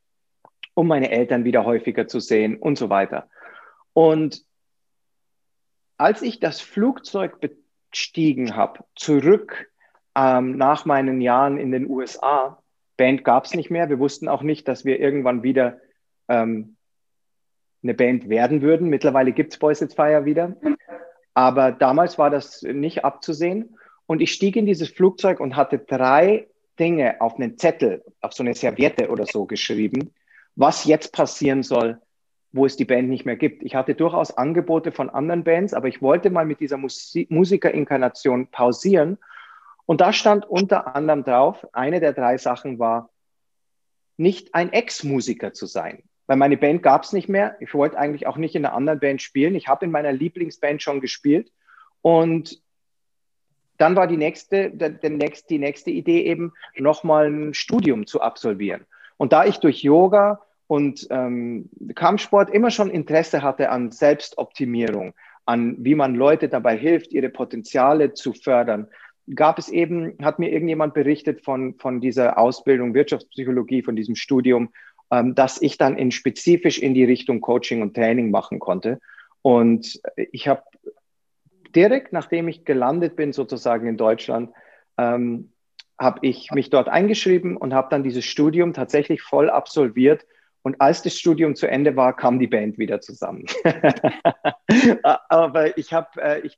um 0.74 0.88
meine 0.88 1.12
Eltern 1.12 1.44
wieder 1.44 1.66
häufiger 1.66 2.08
zu 2.08 2.20
sehen 2.20 2.58
und 2.58 2.78
so 2.78 2.90
weiter. 2.90 3.30
Und 3.94 4.44
als 5.98 6.22
ich 6.22 6.40
das 6.40 6.62
Flugzeug 6.62 7.40
gestiegen 7.92 8.56
habe, 8.56 8.84
zurück 8.96 9.72
ähm, 10.16 10.58
nach 10.58 10.86
meinen 10.86 11.22
Jahren 11.22 11.58
in 11.58 11.72
den 11.72 11.90
USA. 11.90 12.62
Band 12.98 13.24
gab 13.24 13.46
es 13.46 13.54
nicht 13.54 13.72
mehr. 13.72 13.90
Wir 13.90 14.00
wussten 14.00 14.28
auch 14.28 14.42
nicht, 14.42 14.68
dass 14.68 14.86
wir 14.86 15.00
irgendwann 15.00 15.44
wieder 15.44 15.80
ähm, 16.28 16.76
eine 17.84 17.94
Band 17.94 18.30
werden 18.30 18.62
würden. 18.62 18.90
Mittlerweile 18.90 19.32
gibt 19.32 19.54
es 19.54 19.60
Boys 19.60 19.82
It's 19.82 19.96
Fire 19.96 20.26
wieder. 20.26 20.56
Aber 21.34 21.72
damals 21.72 22.18
war 22.18 22.30
das 22.30 22.62
nicht 22.62 23.06
abzusehen. 23.06 23.78
Und 24.06 24.22
ich 24.22 24.34
stieg 24.34 24.56
in 24.56 24.66
dieses 24.66 24.90
Flugzeug 24.90 25.40
und 25.40 25.56
hatte 25.56 25.80
drei 25.80 26.48
Dinge 26.80 27.22
auf 27.22 27.36
einen 27.36 27.58
Zettel, 27.58 28.04
auf 28.22 28.34
so 28.34 28.44
eine 28.44 28.56
Serviette 28.56 29.10
oder 29.10 29.26
so 29.26 29.46
geschrieben, 29.46 30.14
was 30.56 30.86
jetzt 30.86 31.14
passieren 31.14 31.64
soll, 31.64 32.00
wo 32.52 32.66
es 32.66 32.76
die 32.76 32.86
Band 32.86 33.08
nicht 33.08 33.26
mehr 33.26 33.38
gibt. 33.38 33.64
Ich 33.64 33.76
hatte 33.76 33.96
durchaus 33.96 34.36
Angebote 34.36 34.92
von 34.92 35.10
anderen 35.10 35.44
Bands, 35.44 35.74
aber 35.74 35.88
ich 35.88 36.02
wollte 36.02 36.30
mal 36.30 36.46
mit 36.46 36.60
dieser 36.60 36.78
Musi 36.78 37.28
Musikerinkarnation 37.30 38.48
pausieren. 38.48 39.18
Und 39.86 40.02
da 40.02 40.12
stand 40.12 40.50
unter 40.50 40.96
anderem 40.96 41.24
drauf, 41.24 41.66
eine 41.72 42.00
der 42.00 42.14
drei 42.14 42.38
Sachen 42.38 42.80
war, 42.80 43.10
nicht 44.18 44.54
ein 44.54 44.72
Ex-Musiker 44.74 45.54
zu 45.54 45.66
sein. 45.66 46.04
Weil 46.32 46.38
meine 46.38 46.56
Band 46.56 46.82
gab 46.82 47.04
es 47.04 47.12
nicht 47.12 47.28
mehr. 47.28 47.58
Ich 47.60 47.74
wollte 47.74 47.98
eigentlich 47.98 48.26
auch 48.26 48.38
nicht 48.38 48.56
in 48.56 48.64
einer 48.66 48.74
anderen 48.74 49.02
Band 49.02 49.22
spielen. 49.22 49.54
Ich 49.54 49.68
habe 49.68 49.84
in 49.84 49.92
meiner 49.92 50.14
Lieblingsband 50.14 50.82
schon 50.82 51.02
gespielt. 51.02 51.52
Und 52.02 52.62
dann 53.78 53.98
war 53.98 54.08
die 54.08 54.16
nächste, 54.16 54.72
der, 54.72 54.92
der 54.92 55.10
nächst, 55.10 55.50
die 55.50 55.60
nächste 55.60 55.92
Idee 55.92 56.24
eben, 56.24 56.54
nochmal 56.78 57.30
ein 57.30 57.54
Studium 57.54 58.08
zu 58.08 58.22
absolvieren. 58.22 58.86
Und 59.18 59.34
da 59.34 59.44
ich 59.44 59.58
durch 59.58 59.84
Yoga 59.84 60.40
und 60.68 61.06
ähm, 61.10 61.70
Kampfsport 61.96 62.50
immer 62.50 62.72
schon 62.72 62.92
Interesse 62.92 63.42
hatte 63.42 63.70
an 63.70 63.92
Selbstoptimierung, 63.92 65.14
an 65.44 65.76
wie 65.80 65.96
man 65.96 66.16
Leute 66.16 66.48
dabei 66.48 66.78
hilft, 66.78 67.12
ihre 67.12 67.28
Potenziale 67.28 68.14
zu 68.14 68.32
fördern, 68.32 68.88
gab 69.36 69.60
es 69.60 69.68
eben, 69.70 70.16
hat 70.22 70.40
mir 70.40 70.50
irgendjemand 70.50 70.94
berichtet 70.94 71.44
von, 71.44 71.76
von 71.78 72.00
dieser 72.00 72.38
Ausbildung 72.38 72.94
Wirtschaftspsychologie, 72.94 73.84
von 73.84 73.98
diesem 73.98 74.16
Studium, 74.16 74.72
ähm, 75.12 75.36
dass 75.36 75.62
ich 75.62 75.78
dann 75.78 75.98
in 75.98 76.12
spezifisch 76.12 76.80
in 76.80 76.94
die 76.94 77.04
Richtung 77.04 77.42
Coaching 77.42 77.82
und 77.82 77.94
Training 77.94 78.32
machen 78.32 78.60
konnte. 78.60 79.00
Und 79.42 80.02
ich 80.16 80.48
habe 80.48 80.64
direkt, 81.76 82.14
nachdem 82.14 82.48
ich 82.48 82.66
gelandet 82.66 83.16
bin, 83.16 83.34
sozusagen 83.34 83.88
in 83.88 83.98
Deutschland, 83.98 84.52
ähm, 84.98 85.52
habe 86.00 86.20
ich 86.24 86.52
mich 86.52 86.70
dort 86.70 86.90
eingeschrieben 86.90 87.58
und 87.58 87.74
habe 87.74 87.90
dann 87.92 88.04
dieses 88.04 88.26
Studium 88.26 88.74
tatsächlich 88.74 89.22
voll 89.22 89.50
absolviert. 89.50 90.26
Und 90.64 90.80
als 90.80 91.02
das 91.02 91.18
Studium 91.18 91.56
zu 91.56 91.68
Ende 91.68 91.96
war, 91.96 92.16
kam 92.16 92.40
die 92.40 92.48
Band 92.48 92.78
wieder 92.78 93.02
zusammen. 93.02 93.46
Aber 95.04 95.78
ich 95.78 95.94
habe, 95.94 96.22
äh, 96.22 96.40
ich 96.42 96.58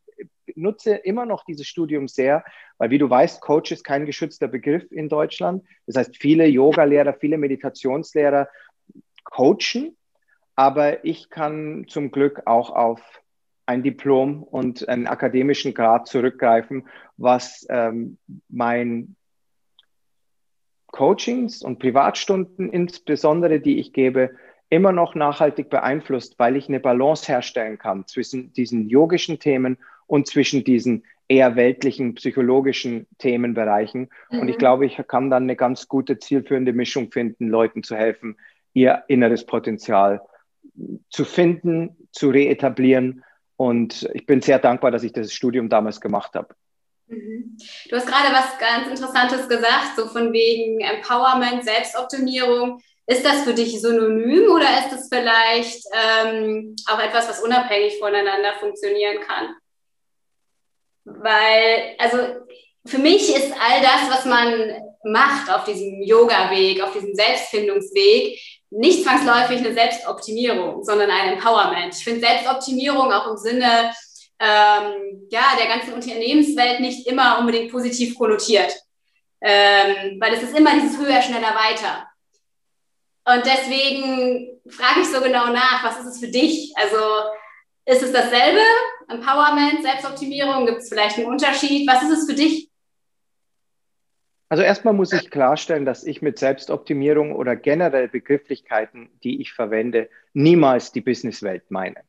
nutze 0.55 0.95
immer 0.95 1.25
noch 1.25 1.45
dieses 1.45 1.67
Studium 1.67 2.07
sehr, 2.07 2.43
weil 2.77 2.89
wie 2.89 2.97
du 2.97 3.09
weißt, 3.09 3.41
Coach 3.41 3.71
ist 3.71 3.83
kein 3.83 4.05
geschützter 4.05 4.47
Begriff 4.47 4.91
in 4.91 5.09
Deutschland. 5.09 5.63
Das 5.87 5.95
heißt, 5.95 6.17
viele 6.17 6.45
Yoga-Lehrer, 6.47 7.13
viele 7.13 7.37
Meditationslehrer 7.37 8.47
coachen, 9.23 9.95
aber 10.55 11.03
ich 11.05 11.29
kann 11.29 11.85
zum 11.87 12.11
Glück 12.11 12.43
auch 12.45 12.69
auf 12.69 13.01
ein 13.65 13.83
Diplom 13.83 14.43
und 14.43 14.87
einen 14.89 15.07
akademischen 15.07 15.73
Grad 15.73 16.07
zurückgreifen, 16.07 16.87
was 17.17 17.65
ähm, 17.69 18.17
mein 18.49 19.15
Coachings 20.87 21.63
und 21.63 21.79
Privatstunden 21.79 22.69
insbesondere, 22.69 23.59
die 23.59 23.79
ich 23.79 23.93
gebe, 23.93 24.35
immer 24.69 24.91
noch 24.91 25.15
nachhaltig 25.15 25.69
beeinflusst, 25.69 26.39
weil 26.39 26.55
ich 26.55 26.67
eine 26.67 26.79
Balance 26.79 27.27
herstellen 27.27 27.77
kann 27.77 28.07
zwischen 28.07 28.53
diesen 28.53 28.89
yogischen 28.89 29.39
Themen 29.39 29.77
und 30.07 30.27
zwischen 30.27 30.63
diesen 30.63 31.03
eher 31.27 31.55
weltlichen, 31.55 32.15
psychologischen 32.15 33.07
Themenbereichen. 33.17 34.09
Mhm. 34.29 34.39
Und 34.39 34.47
ich 34.49 34.55
mhm. 34.55 34.59
glaube, 34.59 34.85
ich 34.85 34.99
kann 35.07 35.29
dann 35.29 35.43
eine 35.43 35.55
ganz 35.55 35.87
gute, 35.87 36.19
zielführende 36.19 36.73
Mischung 36.73 37.11
finden, 37.11 37.47
Leuten 37.47 37.83
zu 37.83 37.95
helfen, 37.95 38.37
ihr 38.73 39.03
inneres 39.07 39.45
Potenzial 39.45 40.21
zu 41.09 41.25
finden, 41.25 42.07
zu 42.11 42.29
reetablieren. 42.29 43.23
Und 43.55 44.09
ich 44.13 44.25
bin 44.25 44.41
sehr 44.41 44.59
dankbar, 44.59 44.91
dass 44.91 45.03
ich 45.03 45.13
das 45.13 45.33
Studium 45.33 45.69
damals 45.69 46.01
gemacht 46.01 46.33
habe. 46.35 46.55
Mhm. 47.07 47.57
Du 47.89 47.95
hast 47.95 48.07
gerade 48.07 48.33
was 48.33 48.57
ganz 48.57 48.87
Interessantes 48.87 49.47
gesagt, 49.47 49.95
so 49.95 50.07
von 50.07 50.33
wegen 50.33 50.79
Empowerment, 50.81 51.63
Selbstoptimierung. 51.63 52.81
Ist 53.05 53.25
das 53.25 53.43
für 53.43 53.53
dich 53.53 53.81
synonym 53.81 54.49
oder 54.49 54.79
ist 54.79 54.91
das 54.91 55.09
vielleicht 55.11 55.83
ähm, 55.93 56.73
auch 56.87 56.99
etwas, 56.99 57.27
was 57.27 57.43
unabhängig 57.43 57.99
voneinander 57.99 58.53
funktionieren 58.61 59.17
kann? 59.27 59.55
Weil, 61.05 61.95
also 61.97 62.17
für 62.85 62.97
mich 62.97 63.29
ist 63.29 63.53
all 63.53 63.81
das, 63.81 64.09
was 64.09 64.25
man 64.25 64.71
macht 65.03 65.51
auf 65.51 65.65
diesem 65.65 66.01
Yoga-Weg, 66.01 66.81
auf 66.81 66.93
diesem 66.93 67.13
Selbstfindungsweg, 67.13 68.39
nicht 68.69 69.03
zwangsläufig 69.03 69.59
eine 69.59 69.73
Selbstoptimierung, 69.73 70.83
sondern 70.83 71.11
ein 71.11 71.33
Empowerment. 71.33 71.95
Ich 71.95 72.03
finde 72.03 72.21
Selbstoptimierung 72.21 73.11
auch 73.11 73.29
im 73.29 73.37
Sinne 73.37 73.91
ähm, 74.39 75.27
ja, 75.29 75.55
der 75.57 75.67
ganzen 75.67 75.93
Unternehmenswelt 75.93 76.79
nicht 76.79 77.07
immer 77.07 77.39
unbedingt 77.39 77.71
positiv 77.71 78.17
konnotiert. 78.17 78.73
Ähm, 79.41 80.19
weil 80.19 80.33
es 80.33 80.43
ist 80.43 80.57
immer 80.57 80.73
dieses 80.73 80.97
höher, 80.97 81.21
schneller, 81.21 81.53
weiter. 81.55 82.07
Und 83.25 83.45
deswegen 83.45 84.59
frage 84.69 85.01
ich 85.01 85.07
so 85.07 85.21
genau 85.21 85.47
nach, 85.47 85.83
was 85.83 85.99
ist 85.99 86.15
es 86.15 86.19
für 86.19 86.29
dich? 86.29 86.73
Also 86.75 86.97
ist 87.85 88.03
es 88.03 88.11
dasselbe? 88.11 88.61
Empowerment, 89.09 89.83
Selbstoptimierung? 89.83 90.65
Gibt 90.65 90.79
es 90.79 90.89
vielleicht 90.89 91.17
einen 91.17 91.27
Unterschied? 91.27 91.87
Was 91.87 92.03
ist 92.03 92.19
es 92.19 92.29
für 92.29 92.35
dich? 92.35 92.69
Also 94.49 94.63
erstmal 94.63 94.93
muss 94.93 95.11
ich 95.11 95.31
klarstellen, 95.31 95.83
dass 95.83 96.03
ich 96.03 96.21
mit 96.21 96.37
Selbstoptimierung 96.37 97.33
oder 97.33 97.55
generell 97.55 98.07
Begrifflichkeiten, 98.07 99.09
die 99.23 99.41
ich 99.41 99.51
verwende, 99.51 100.09
niemals 100.33 100.91
die 100.91 101.01
Businesswelt 101.01 101.71
meine. 101.71 102.01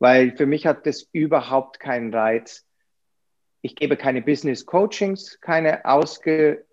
Weil 0.00 0.36
für 0.36 0.46
mich 0.46 0.66
hat 0.66 0.86
das 0.86 1.08
überhaupt 1.12 1.78
keinen 1.78 2.12
Reiz. 2.12 2.66
Ich 3.62 3.76
gebe 3.76 3.96
keine 3.96 4.22
Business 4.22 4.66
Coachings, 4.66 5.40
keine 5.40 5.84
ausge, 5.84 6.64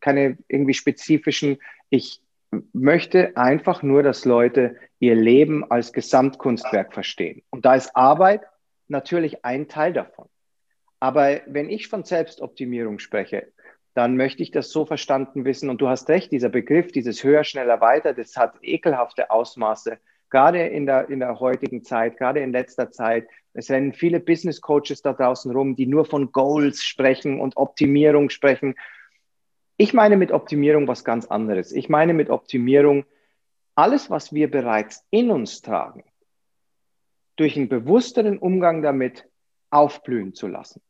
keine 0.00 0.38
irgendwie 0.48 0.74
spezifischen. 0.74 1.58
Ich 1.90 2.22
möchte 2.72 3.36
einfach 3.36 3.82
nur, 3.82 4.02
dass 4.02 4.24
Leute 4.24 4.76
ihr 5.04 5.14
Leben 5.14 5.70
als 5.70 5.92
Gesamtkunstwerk 5.92 6.94
verstehen. 6.94 7.42
Und 7.50 7.64
da 7.64 7.74
ist 7.74 7.94
Arbeit 7.94 8.42
natürlich 8.88 9.44
ein 9.44 9.68
Teil 9.68 9.92
davon. 9.92 10.28
Aber 11.00 11.40
wenn 11.46 11.68
ich 11.68 11.88
von 11.88 12.04
Selbstoptimierung 12.04 12.98
spreche, 12.98 13.52
dann 13.94 14.16
möchte 14.16 14.42
ich 14.42 14.50
das 14.50 14.70
so 14.70 14.86
verstanden 14.86 15.44
wissen. 15.44 15.70
Und 15.70 15.80
du 15.80 15.88
hast 15.88 16.08
recht, 16.08 16.32
dieser 16.32 16.48
Begriff, 16.48 16.90
dieses 16.90 17.22
höher, 17.22 17.44
schneller, 17.44 17.80
weiter, 17.80 18.14
das 18.14 18.36
hat 18.36 18.54
ekelhafte 18.62 19.30
Ausmaße, 19.30 19.98
gerade 20.30 20.66
in 20.66 20.86
der, 20.86 21.08
in 21.10 21.20
der 21.20 21.38
heutigen 21.38 21.84
Zeit, 21.84 22.16
gerade 22.16 22.40
in 22.40 22.52
letzter 22.52 22.90
Zeit. 22.90 23.28
Es 23.52 23.70
rennen 23.70 23.92
viele 23.92 24.18
Business 24.18 24.60
Coaches 24.60 25.02
da 25.02 25.12
draußen 25.12 25.52
rum, 25.52 25.76
die 25.76 25.86
nur 25.86 26.06
von 26.06 26.32
Goals 26.32 26.82
sprechen 26.82 27.40
und 27.40 27.56
Optimierung 27.56 28.30
sprechen. 28.30 28.74
Ich 29.76 29.94
meine 29.94 30.16
mit 30.16 30.32
Optimierung 30.32 30.88
was 30.88 31.04
ganz 31.04 31.26
anderes. 31.26 31.70
Ich 31.70 31.88
meine 31.88 32.14
mit 32.14 32.30
Optimierung 32.30 33.04
alles, 33.74 34.10
was 34.10 34.32
wir 34.32 34.50
bereits 34.50 35.04
in 35.10 35.30
uns 35.30 35.62
tragen, 35.62 36.04
durch 37.36 37.56
einen 37.56 37.68
bewussteren 37.68 38.38
Umgang 38.38 38.82
damit 38.82 39.28
aufblühen 39.70 40.34
zu 40.34 40.46
lassen. 40.46 40.80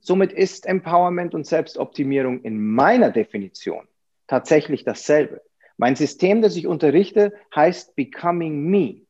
Somit 0.00 0.32
ist 0.32 0.66
Empowerment 0.66 1.34
und 1.34 1.46
Selbstoptimierung 1.46 2.42
in 2.42 2.60
meiner 2.60 3.10
Definition 3.10 3.86
tatsächlich 4.26 4.84
dasselbe. 4.84 5.42
Mein 5.76 5.96
System, 5.96 6.42
das 6.42 6.56
ich 6.56 6.66
unterrichte, 6.66 7.32
heißt 7.54 7.96
Becoming 7.96 8.64
Me. 8.64 9.02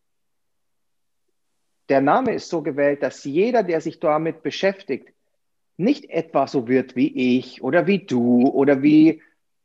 Der 1.88 2.00
Name 2.00 2.34
ist 2.34 2.48
so 2.48 2.62
gewählt, 2.62 3.02
dass 3.02 3.24
jeder, 3.24 3.62
der 3.62 3.80
sich 3.80 4.00
damit 4.00 4.42
beschäftigt, 4.42 5.12
nicht 5.76 6.08
etwa 6.08 6.46
so 6.46 6.68
wird 6.68 6.96
wie 6.96 7.38
ich 7.38 7.62
oder 7.62 7.86
wie 7.86 7.98
du 7.98 8.48
oder 8.48 8.82
wie 8.82 9.22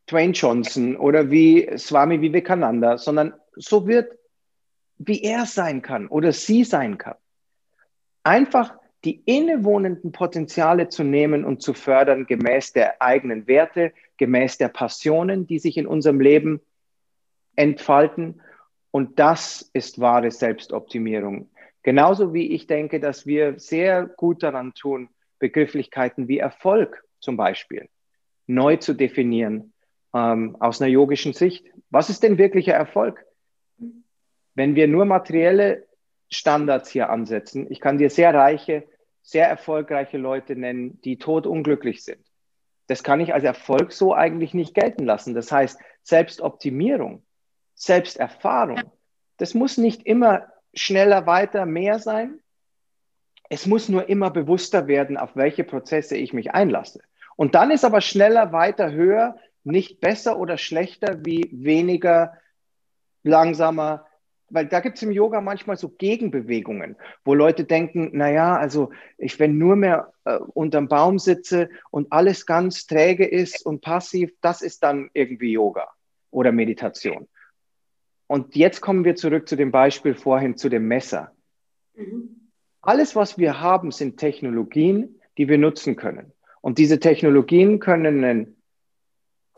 Dwayne 0.09 0.33
Johnson 0.33 0.95
oder 0.97 1.29
wie 1.29 1.69
Swami 1.77 2.21
Vivekananda, 2.21 2.97
sondern 2.97 3.33
so 3.55 3.87
wird, 3.87 4.17
wie 4.97 5.21
er 5.21 5.45
sein 5.45 5.81
kann 5.81 6.07
oder 6.07 6.33
sie 6.33 6.63
sein 6.63 6.97
kann. 6.97 7.15
Einfach 8.23 8.75
die 9.05 9.21
innewohnenden 9.25 10.11
Potenziale 10.11 10.89
zu 10.89 11.03
nehmen 11.03 11.45
und 11.45 11.61
zu 11.61 11.73
fördern 11.73 12.25
gemäß 12.25 12.73
der 12.73 13.01
eigenen 13.01 13.47
Werte, 13.47 13.93
gemäß 14.17 14.57
der 14.57 14.67
Passionen, 14.67 15.47
die 15.47 15.59
sich 15.59 15.77
in 15.77 15.87
unserem 15.87 16.19
Leben 16.19 16.59
entfalten. 17.55 18.41
Und 18.91 19.19
das 19.19 19.69
ist 19.73 20.01
wahre 20.01 20.31
Selbstoptimierung. 20.31 21.49
Genauso 21.83 22.33
wie 22.33 22.51
ich 22.51 22.67
denke, 22.67 22.99
dass 22.99 23.25
wir 23.25 23.57
sehr 23.57 24.05
gut 24.05 24.43
daran 24.43 24.73
tun, 24.73 25.09
Begrifflichkeiten 25.39 26.27
wie 26.27 26.39
Erfolg 26.39 27.05
zum 27.19 27.37
Beispiel 27.37 27.87
neu 28.47 28.77
zu 28.77 28.93
definieren 28.93 29.71
ähm, 30.13 30.57
aus 30.59 30.81
einer 30.81 30.89
yogischen 30.89 31.33
Sicht. 31.33 31.65
Was 31.89 32.09
ist 32.09 32.23
denn 32.23 32.37
wirklicher 32.37 32.73
Erfolg? 32.73 33.25
Wenn 34.55 34.75
wir 34.75 34.87
nur 34.87 35.05
materielle 35.05 35.87
Standards 36.29 36.89
hier 36.89 37.09
ansetzen, 37.09 37.67
ich 37.69 37.79
kann 37.79 37.97
dir 37.97 38.09
sehr 38.09 38.33
reiche, 38.33 38.83
sehr 39.21 39.47
erfolgreiche 39.47 40.17
Leute 40.17 40.55
nennen, 40.55 40.99
die 41.01 41.17
todunglücklich 41.17 42.03
sind. 42.03 42.23
Das 42.87 43.03
kann 43.03 43.19
ich 43.19 43.33
als 43.33 43.43
Erfolg 43.43 43.91
so 43.91 44.13
eigentlich 44.13 44.53
nicht 44.53 44.73
gelten 44.73 45.05
lassen. 45.05 45.35
Das 45.35 45.51
heißt, 45.51 45.79
Selbstoptimierung, 46.03 47.23
Selbsterfahrung, 47.75 48.81
das 49.37 49.53
muss 49.53 49.77
nicht 49.77 50.05
immer 50.05 50.47
schneller, 50.73 51.25
weiter, 51.25 51.65
mehr 51.65 51.99
sein, 51.99 52.39
es 53.49 53.65
muss 53.65 53.89
nur 53.89 54.07
immer 54.09 54.29
bewusster 54.29 54.87
werden, 54.87 55.17
auf 55.17 55.35
welche 55.35 55.63
Prozesse 55.63 56.15
ich 56.15 56.33
mich 56.33 56.51
einlasse. 56.51 57.01
Und 57.35 57.55
dann 57.55 57.71
ist 57.71 57.83
aber 57.83 58.01
schneller, 58.01 58.51
weiter, 58.51 58.91
höher 58.91 59.37
nicht 59.69 59.99
besser 59.99 60.39
oder 60.39 60.57
schlechter 60.57 61.25
wie 61.25 61.49
weniger, 61.51 62.33
langsamer, 63.23 64.05
weil 64.49 64.65
da 64.65 64.79
gibt 64.79 64.97
es 64.97 65.03
im 65.03 65.11
Yoga 65.11 65.41
manchmal 65.41 65.77
so 65.77 65.89
Gegenbewegungen, 65.89 66.95
wo 67.23 67.33
Leute 67.33 67.65
denken, 67.65 68.09
naja, 68.13 68.55
also 68.55 68.91
ich, 69.17 69.39
wenn 69.39 69.57
nur 69.57 69.75
mehr 69.75 70.13
äh, 70.25 70.37
unterm 70.37 70.87
Baum 70.87 71.19
sitze 71.19 71.69
und 71.91 72.11
alles 72.11 72.45
ganz 72.45 72.87
träge 72.87 73.25
ist 73.25 73.65
und 73.65 73.81
passiv, 73.81 74.31
das 74.41 74.61
ist 74.61 74.83
dann 74.83 75.09
irgendwie 75.13 75.51
Yoga 75.51 75.87
oder 76.31 76.51
Meditation. 76.51 77.27
Und 78.27 78.55
jetzt 78.55 78.81
kommen 78.81 79.05
wir 79.05 79.15
zurück 79.15 79.47
zu 79.47 79.55
dem 79.55 79.71
Beispiel 79.71 80.15
vorhin 80.15 80.55
zu 80.55 80.69
dem 80.69 80.87
Messer. 80.87 81.31
Mhm. 81.95 82.49
Alles, 82.81 83.15
was 83.15 83.37
wir 83.37 83.59
haben, 83.59 83.91
sind 83.91 84.17
Technologien, 84.17 85.19
die 85.37 85.47
wir 85.47 85.57
nutzen 85.57 85.95
können. 85.95 86.31
Und 86.61 86.77
diese 86.77 86.99
Technologien 86.99 87.79
können 87.79 88.23
eine 88.23 88.53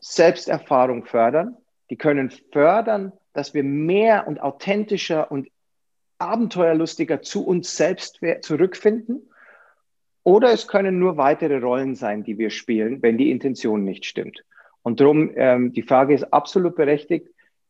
Selbsterfahrung 0.02 1.06
fördern. 1.06 1.56
Die 1.90 1.96
können 1.96 2.32
fördern, 2.52 3.14
dass 3.34 3.54
wir 3.54 3.64
mehr 3.64 4.28
und 4.28 4.42
authentischer 4.42 5.32
und 5.32 5.48
abenteuerlustiger 6.18 7.22
zu 7.22 7.46
uns 7.46 7.78
selbst 7.78 8.20
zurückfinden. 8.42 9.30
Oder 10.24 10.52
es 10.52 10.68
können 10.68 11.00
nur 11.00 11.18
weitere 11.18 11.58
Rollen 11.58 11.96
sein, 11.96 12.24
die 12.24 12.38
wir 12.38 12.50
spielen, 12.50 13.02
wenn 13.02 13.18
die 13.18 13.32
Intention 13.32 13.84
nicht 13.84 14.06
stimmt. 14.06 14.44
Und 14.84 15.00
darum, 15.00 15.32
ähm, 15.36 15.74
die 15.74 15.82
Frage 15.82 16.14
ist 16.14 16.32
absolut 16.34 16.76
berechtigt. 16.76 17.28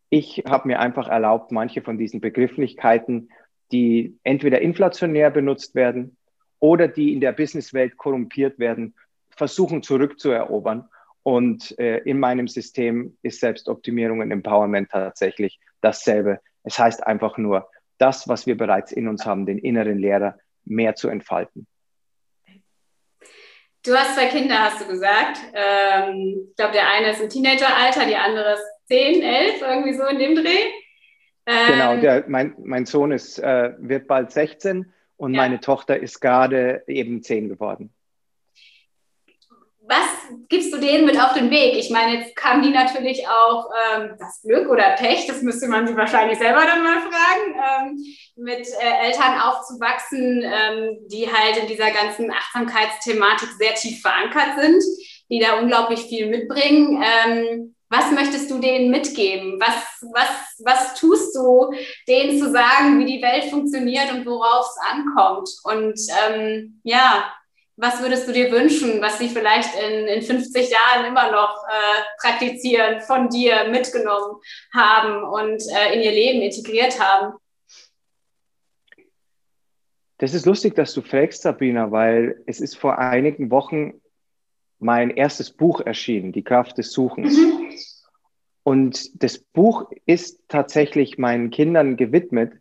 Ich 0.09 0.43
habe 0.45 0.67
mir 0.67 0.79
einfach 0.79 1.07
erlaubt, 1.07 1.51
manche 1.51 1.81
von 1.81 1.97
diesen 1.97 2.19
Begrifflichkeiten, 2.19 3.29
die 3.71 4.17
entweder 4.23 4.61
inflationär 4.61 5.29
benutzt 5.29 5.75
werden 5.75 6.17
oder 6.59 6.87
die 6.87 7.13
in 7.13 7.21
der 7.21 7.31
Businesswelt 7.31 7.97
korrumpiert 7.97 8.59
werden, 8.59 8.93
versuchen 9.29 9.81
zurückzuerobern. 9.81 10.89
Und 11.23 11.77
äh, 11.77 11.97
in 11.99 12.19
meinem 12.19 12.47
System 12.47 13.17
ist 13.21 13.39
Selbstoptimierung 13.39 14.19
und 14.19 14.31
Empowerment 14.31 14.89
tatsächlich 14.89 15.59
dasselbe. 15.81 16.39
Es 16.63 16.79
heißt 16.79 17.05
einfach 17.05 17.37
nur, 17.37 17.69
das, 17.97 18.27
was 18.27 18.47
wir 18.47 18.57
bereits 18.57 18.91
in 18.91 19.07
uns 19.07 19.25
haben, 19.25 19.45
den 19.45 19.59
inneren 19.59 19.99
Lehrer, 19.99 20.37
mehr 20.63 20.95
zu 20.95 21.09
entfalten. 21.09 21.67
Du 23.83 23.95
hast 23.95 24.15
zwei 24.15 24.27
Kinder, 24.27 24.59
hast 24.59 24.81
du 24.81 24.87
gesagt. 24.87 25.39
Ähm, 25.53 26.47
ich 26.49 26.55
glaube, 26.55 26.73
der 26.73 26.87
eine 26.89 27.11
ist 27.11 27.21
im 27.21 27.29
Teenageralter, 27.29 28.05
die 28.05 28.15
andere 28.15 28.53
ist 28.53 28.65
10, 28.87 29.21
11, 29.23 29.61
irgendwie 29.61 29.93
so 29.93 30.05
in 30.05 30.19
dem 30.19 30.35
Dreh. 30.35 30.65
Ähm, 31.47 31.67
genau, 31.67 31.97
der, 31.97 32.25
mein, 32.27 32.55
mein 32.63 32.85
Sohn 32.85 33.11
ist, 33.11 33.39
äh, 33.39 33.73
wird 33.79 34.07
bald 34.07 34.31
16 34.31 34.91
und 35.17 35.33
ja. 35.33 35.41
meine 35.41 35.59
Tochter 35.59 35.99
ist 35.99 36.19
gerade 36.19 36.83
eben 36.87 37.23
10 37.23 37.49
geworden 37.49 37.91
was 39.91 40.47
gibst 40.47 40.73
du 40.73 40.77
denen 40.77 41.05
mit 41.05 41.21
auf 41.21 41.33
den 41.33 41.51
Weg? 41.51 41.75
Ich 41.75 41.89
meine, 41.89 42.19
jetzt 42.19 42.35
kam 42.37 42.61
die 42.61 42.69
natürlich 42.69 43.27
auch 43.27 43.69
ähm, 43.93 44.15
das 44.17 44.41
Glück 44.41 44.69
oder 44.69 44.91
Pech, 44.91 45.27
das 45.27 45.41
müsste 45.41 45.67
man 45.67 45.85
sie 45.85 45.97
wahrscheinlich 45.97 46.39
selber 46.39 46.61
dann 46.61 46.81
mal 46.81 47.01
fragen, 47.01 47.91
ähm, 47.91 48.05
mit 48.37 48.65
äh, 48.79 49.07
Eltern 49.07 49.41
aufzuwachsen, 49.41 50.43
ähm, 50.45 50.97
die 51.11 51.27
halt 51.27 51.57
in 51.57 51.67
dieser 51.67 51.91
ganzen 51.91 52.31
Achtsamkeitsthematik 52.31 53.49
sehr 53.59 53.75
tief 53.75 54.01
verankert 54.01 54.61
sind, 54.61 54.81
die 55.29 55.39
da 55.39 55.59
unglaublich 55.59 56.03
viel 56.03 56.29
mitbringen. 56.29 57.03
Ähm, 57.03 57.75
was 57.89 58.09
möchtest 58.11 58.49
du 58.49 58.59
denen 58.59 58.91
mitgeben? 58.91 59.59
Was, 59.59 60.07
was, 60.13 60.63
was 60.63 60.93
tust 60.97 61.35
du, 61.35 61.73
denen 62.07 62.39
zu 62.39 62.49
sagen, 62.49 62.97
wie 62.99 63.05
die 63.05 63.21
Welt 63.21 63.51
funktioniert 63.51 64.09
und 64.13 64.25
worauf 64.25 64.67
es 64.67 64.77
ankommt? 64.89 65.49
Und 65.65 65.99
ähm, 66.25 66.79
ja, 66.83 67.25
was 67.81 67.99
würdest 67.99 68.27
du 68.27 68.31
dir 68.31 68.51
wünschen, 68.51 69.01
was 69.01 69.17
sie 69.17 69.27
vielleicht 69.27 69.71
in, 69.75 70.05
in 70.05 70.21
50 70.21 70.69
Jahren 70.69 71.05
immer 71.07 71.31
noch 71.31 71.63
äh, 71.67 72.01
praktizieren, 72.21 73.01
von 73.01 73.27
dir 73.29 73.69
mitgenommen 73.69 74.39
haben 74.71 75.23
und 75.23 75.63
äh, 75.75 75.95
in 75.95 76.01
ihr 76.01 76.11
Leben 76.11 76.41
integriert 76.41 76.99
haben? 76.99 77.33
Das 80.19 80.35
ist 80.35 80.45
lustig, 80.45 80.75
dass 80.75 80.93
du 80.93 81.01
fragst, 81.01 81.41
Sabrina, 81.41 81.91
weil 81.91 82.43
es 82.45 82.61
ist 82.61 82.77
vor 82.77 82.99
einigen 82.99 83.49
Wochen 83.49 83.99
mein 84.77 85.09
erstes 85.09 85.49
Buch 85.49 85.81
erschienen, 85.81 86.31
Die 86.31 86.43
Kraft 86.43 86.77
des 86.77 86.91
Suchens. 86.91 87.35
Mhm. 87.35 87.71
Und 88.61 89.23
das 89.23 89.39
Buch 89.39 89.91
ist 90.05 90.39
tatsächlich 90.47 91.17
meinen 91.17 91.49
Kindern 91.49 91.97
gewidmet 91.97 92.53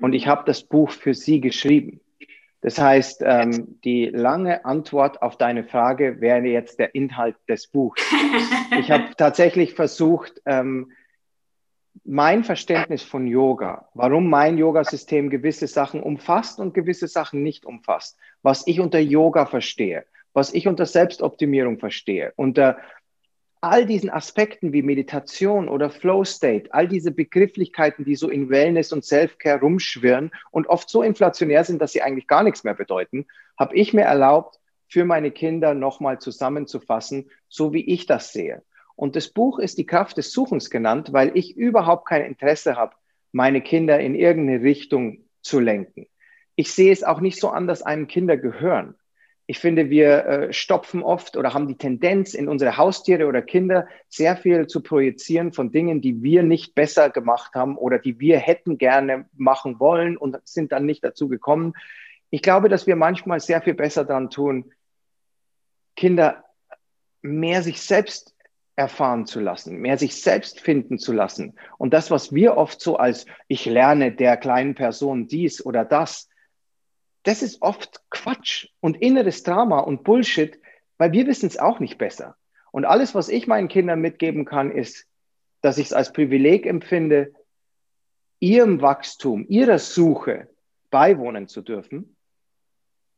und 0.00 0.12
ich 0.12 0.26
habe 0.26 0.42
das 0.44 0.64
Buch 0.64 0.90
für 0.90 1.14
sie 1.14 1.40
geschrieben. 1.40 2.00
Das 2.66 2.80
heißt, 2.80 3.22
ähm, 3.24 3.78
die 3.84 4.06
lange 4.06 4.64
Antwort 4.64 5.22
auf 5.22 5.38
deine 5.38 5.62
Frage 5.62 6.20
wäre 6.20 6.46
jetzt 6.46 6.80
der 6.80 6.96
Inhalt 6.96 7.36
des 7.48 7.68
Buchs. 7.68 8.02
Ich 8.80 8.90
habe 8.90 9.04
tatsächlich 9.16 9.74
versucht, 9.74 10.42
ähm, 10.46 10.90
mein 12.04 12.42
Verständnis 12.42 13.04
von 13.04 13.28
Yoga, 13.28 13.88
warum 13.94 14.28
mein 14.28 14.58
Yoga-System 14.58 15.30
gewisse 15.30 15.68
Sachen 15.68 16.02
umfasst 16.02 16.58
und 16.58 16.74
gewisse 16.74 17.06
Sachen 17.06 17.44
nicht 17.44 17.64
umfasst, 17.66 18.18
was 18.42 18.66
ich 18.66 18.80
unter 18.80 18.98
Yoga 18.98 19.46
verstehe, 19.46 20.04
was 20.32 20.52
ich 20.52 20.66
unter 20.66 20.86
Selbstoptimierung 20.86 21.78
verstehe, 21.78 22.32
unter 22.34 22.78
all 23.60 23.86
diesen 23.86 24.10
Aspekten 24.10 24.72
wie 24.72 24.82
Meditation 24.82 25.68
oder 25.68 25.90
Flow 25.90 26.24
State, 26.24 26.72
all 26.72 26.88
diese 26.88 27.10
Begrifflichkeiten, 27.10 28.04
die 28.04 28.16
so 28.16 28.28
in 28.28 28.50
Wellness 28.50 28.92
und 28.92 29.04
Self-Care 29.04 29.60
rumschwirren 29.60 30.30
und 30.50 30.68
oft 30.68 30.88
so 30.88 31.02
inflationär 31.02 31.64
sind, 31.64 31.80
dass 31.80 31.92
sie 31.92 32.02
eigentlich 32.02 32.26
gar 32.26 32.42
nichts 32.42 32.64
mehr 32.64 32.74
bedeuten, 32.74 33.26
habe 33.58 33.74
ich 33.74 33.92
mir 33.92 34.02
erlaubt, 34.02 34.60
für 34.88 35.04
meine 35.04 35.30
Kinder 35.30 35.74
nochmal 35.74 36.20
zusammenzufassen, 36.20 37.30
so 37.48 37.72
wie 37.72 37.84
ich 37.84 38.06
das 38.06 38.32
sehe. 38.32 38.62
Und 38.94 39.16
das 39.16 39.28
Buch 39.28 39.58
ist 39.58 39.78
die 39.78 39.86
Kraft 39.86 40.16
des 40.16 40.32
Suchens 40.32 40.70
genannt, 40.70 41.12
weil 41.12 41.32
ich 41.34 41.56
überhaupt 41.56 42.06
kein 42.08 42.24
Interesse 42.24 42.76
habe, 42.76 42.94
meine 43.32 43.60
Kinder 43.60 43.98
in 43.98 44.14
irgendeine 44.14 44.62
Richtung 44.62 45.24
zu 45.42 45.60
lenken. 45.60 46.06
Ich 46.54 46.72
sehe 46.72 46.92
es 46.92 47.04
auch 47.04 47.20
nicht 47.20 47.38
so 47.38 47.50
an, 47.50 47.66
dass 47.66 47.82
einem 47.82 48.06
Kinder 48.06 48.36
gehören 48.36 48.94
ich 49.48 49.60
finde, 49.60 49.90
wir 49.90 50.26
äh, 50.26 50.52
stopfen 50.52 51.02
oft 51.02 51.36
oder 51.36 51.54
haben 51.54 51.68
die 51.68 51.76
Tendenz, 51.76 52.34
in 52.34 52.48
unsere 52.48 52.76
Haustiere 52.76 53.26
oder 53.26 53.42
Kinder 53.42 53.86
sehr 54.08 54.36
viel 54.36 54.66
zu 54.66 54.82
projizieren 54.82 55.52
von 55.52 55.70
Dingen, 55.70 56.00
die 56.00 56.22
wir 56.22 56.42
nicht 56.42 56.74
besser 56.74 57.10
gemacht 57.10 57.54
haben 57.54 57.78
oder 57.78 58.00
die 58.00 58.18
wir 58.18 58.38
hätten 58.38 58.76
gerne 58.76 59.26
machen 59.36 59.78
wollen 59.78 60.16
und 60.16 60.36
sind 60.44 60.72
dann 60.72 60.84
nicht 60.84 61.04
dazu 61.04 61.28
gekommen. 61.28 61.74
Ich 62.30 62.42
glaube, 62.42 62.68
dass 62.68 62.88
wir 62.88 62.96
manchmal 62.96 63.38
sehr 63.38 63.62
viel 63.62 63.74
besser 63.74 64.04
daran 64.04 64.30
tun, 64.30 64.72
Kinder 65.94 66.44
mehr 67.22 67.62
sich 67.62 67.80
selbst 67.80 68.34
erfahren 68.74 69.26
zu 69.26 69.40
lassen, 69.40 69.78
mehr 69.78 69.96
sich 69.96 70.20
selbst 70.20 70.60
finden 70.60 70.98
zu 70.98 71.12
lassen. 71.12 71.54
Und 71.78 71.94
das, 71.94 72.10
was 72.10 72.34
wir 72.34 72.56
oft 72.56 72.80
so 72.80 72.96
als 72.96 73.26
ich 73.46 73.64
lerne 73.64 74.12
der 74.12 74.36
kleinen 74.36 74.74
Person 74.74 75.28
dies 75.28 75.64
oder 75.64 75.84
das, 75.84 76.28
das 77.26 77.42
ist 77.42 77.60
oft 77.60 78.02
Quatsch 78.08 78.68
und 78.80 79.02
inneres 79.02 79.42
Drama 79.42 79.80
und 79.80 80.04
Bullshit, 80.04 80.60
weil 80.96 81.10
wir 81.10 81.26
wissen 81.26 81.48
es 81.48 81.58
auch 81.58 81.80
nicht 81.80 81.98
besser. 81.98 82.36
Und 82.70 82.84
alles, 82.84 83.16
was 83.16 83.28
ich 83.28 83.48
meinen 83.48 83.66
Kindern 83.66 84.00
mitgeben 84.00 84.44
kann, 84.44 84.70
ist, 84.70 85.08
dass 85.60 85.78
ich 85.78 85.86
es 85.86 85.92
als 85.92 86.12
Privileg 86.12 86.66
empfinde, 86.66 87.32
ihrem 88.38 88.80
Wachstum, 88.80 89.44
ihrer 89.48 89.80
Suche 89.80 90.48
beiwohnen 90.90 91.48
zu 91.48 91.62
dürfen. 91.62 92.16